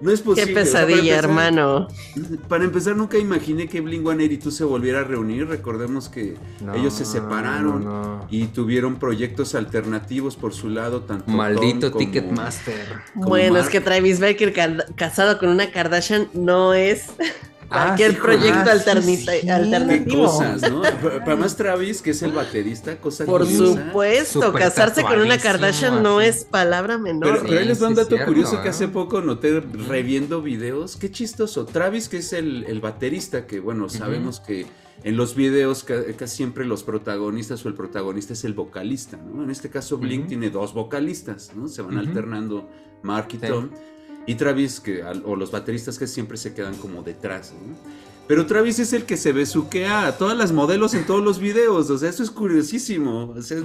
[0.00, 0.42] no es Qué posible.
[0.42, 1.88] O sea, para pesadilla, empezar- hermano.
[2.48, 5.46] Para empezar, nunca imaginé que Bling 182 se volviera a reunir.
[5.48, 8.26] Recordemos que No, ellos se separaron no, no.
[8.30, 12.86] y tuvieron proyectos alternativos por su lado, tanto Maldito Ticketmaster.
[13.14, 17.06] como Bueno, es que Travis Baker ca- casado con una Kardashian no es
[17.68, 19.38] Ah, cualquier sí, proyecto ah, sí, alternita- sí.
[19.42, 20.24] Qué alternativo.
[20.26, 20.82] cosas, ¿no?
[20.82, 23.86] Pa- Para más Travis, que es el baterista, cosa Por curiosa.
[23.86, 27.32] supuesto, casarse con una Kardashian no es palabra menor.
[27.34, 30.96] Pero, pero ahí les va un dato cierto, curioso que hace poco noté reviendo videos.
[30.96, 31.66] Qué chistoso.
[31.66, 34.66] Travis, que es el, el baterista, que bueno, sabemos que
[35.02, 39.42] en los videos ca- casi siempre los protagonistas o el protagonista es el vocalista, ¿no?
[39.42, 41.68] En este caso Blink tiene dos vocalistas, ¿no?
[41.68, 42.68] Se van alternando
[43.02, 43.46] Mark y Sí.
[44.26, 47.74] Y Travis, que, o los bateristas que siempre se quedan como detrás, ¿no?
[48.26, 51.88] Pero Travis es el que se besuquea a todas las modelos en todos los videos.
[51.90, 53.32] O sea, eso es curiosísimo.
[53.36, 53.58] O sea,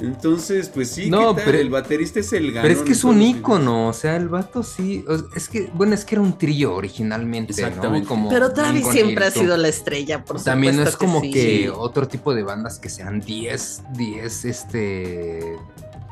[0.00, 1.44] entonces, pues sí, No, ¿qué tal?
[1.44, 2.62] pero- el baterista es el ganón.
[2.68, 5.04] Pero es que es un ícono, o sea, el vato sí.
[5.08, 8.02] o- Es que, bueno, es que era un trío originalmente, Exactamente.
[8.02, 8.08] ¿no?
[8.08, 8.92] Como Pero Travis Blink-182.
[8.92, 11.30] siempre ha sido la estrella, por También no es supuesto como sí.
[11.30, 15.56] que otro tipo de bandas que sean 10, 10, este.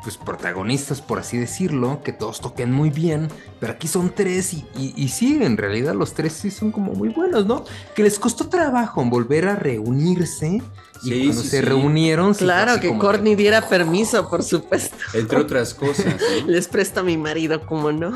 [0.03, 4.65] Pues, protagonistas, por así decirlo, que todos toquen muy bien, pero aquí son tres y,
[4.77, 7.63] y- y sí, en realidad los tres sí son como muy buenos, ¿no?
[7.95, 10.61] Que les costó trabajo volver a reunirse
[11.03, 11.65] y Sí, cuando sí, se sí.
[11.65, 12.33] reunieron...
[12.33, 14.95] Claro que Courtney diera permiso, por supuesto.
[15.13, 16.15] Entre otras cosas.
[16.47, 18.13] Les presto a mi marido, como no.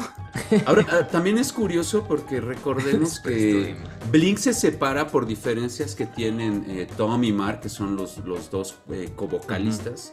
[0.66, 3.76] Ahora, ah, también es curioso porque recordemos que
[4.10, 8.50] Blink se separa por diferencias que tienen eh, Tom y Mark, que son los, los
[8.52, 10.12] dos eh, co-vocalistas.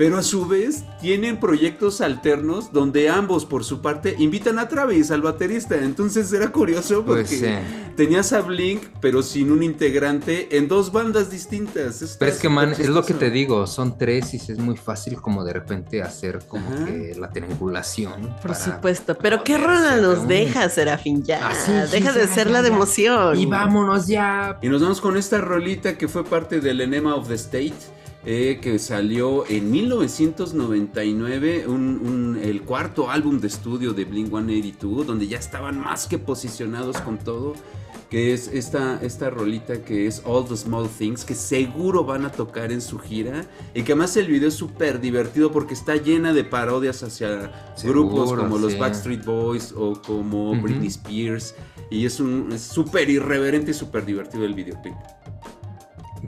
[0.00, 5.10] Pero a su vez tienen proyectos alternos donde ambos, por su parte, invitan a Travis,
[5.10, 5.76] al baterista.
[5.76, 7.92] Entonces era curioso porque Pues, sí.
[7.98, 12.00] tenías a Blink, pero sin un integrante, en dos bandas distintas.
[12.00, 14.78] Está Pero es que, man, es lo que te digo, son tres y es muy
[14.78, 16.86] fácil como de repente hacer como Ajá.
[16.86, 18.34] que la triangulación.
[18.40, 19.18] Por supuesto.
[19.18, 21.22] Pero ¿qué rola nos deja, Serafín?
[21.24, 21.46] Ya.
[21.46, 22.74] Ah, sí, sí, Deja de ser ya, la de ya.
[22.74, 23.38] emoción.
[23.38, 24.58] Y vámonos ya.
[24.62, 27.74] Y nos vamos con esta rolita que fue parte del Enema of the State,
[28.24, 32.00] eh, que salió en 1999, un-
[32.36, 36.98] un- el cuarto álbum de estudio de Blink 182, donde ya estaban más que posicionados
[37.00, 37.54] con todo.
[38.10, 42.32] Que es esta, esta rolita que es All the Small Things, que seguro van a
[42.32, 43.46] tocar en su gira.
[43.72, 48.08] Y que además el video es súper divertido porque está llena de parodias hacia Seguro,
[48.08, 48.76] grupos como los.
[48.76, 50.62] Backstreet Boys o como Ujú.
[50.62, 51.54] Britney Spears.
[51.88, 52.14] Y es
[52.58, 54.94] súper irreverente y súper divertido el videoclip.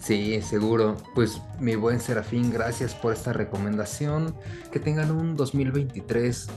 [0.01, 0.97] Sí, seguro.
[1.15, 4.35] Pues mi buen Serafín, gracias por esta recomendación.
[4.71, 6.49] Que tengan un 2023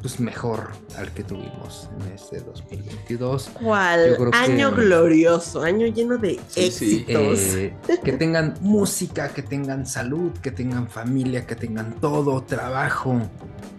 [0.00, 3.46] pues mejor al que tuvimos en este 2022.
[3.46, 4.16] Yo ¿Cuál?
[4.16, 7.04] creo que- Año glorioso, año lleno de Sí, sí.
[7.06, 7.38] éxitos.
[7.54, 13.20] Eh, que tengan música, que tengan salud, que tengan familia, que tengan todo, trabajo,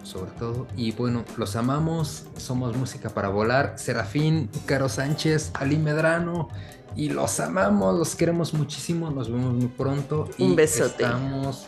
[0.04, 0.66] sobre todo.
[0.78, 3.74] Y bueno, los amamos, somos música para volar.
[3.78, 6.48] Serafín, Caro Sánchez, Ali Medrano.
[6.96, 10.30] Y los amamos, los queremos muchísimo, nos vemos muy pronto.
[10.38, 11.04] Un y besote.
[11.04, 11.68] Estamos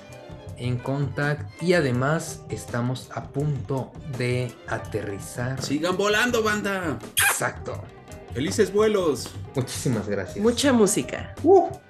[0.57, 5.61] en contact y además estamos a punto de aterrizar.
[5.61, 6.97] Sigan volando, banda.
[7.29, 7.81] Exacto.
[8.33, 9.29] Felices vuelos.
[9.55, 10.43] Muchísimas gracias.
[10.43, 11.33] Mucha música.
[11.43, 11.84] all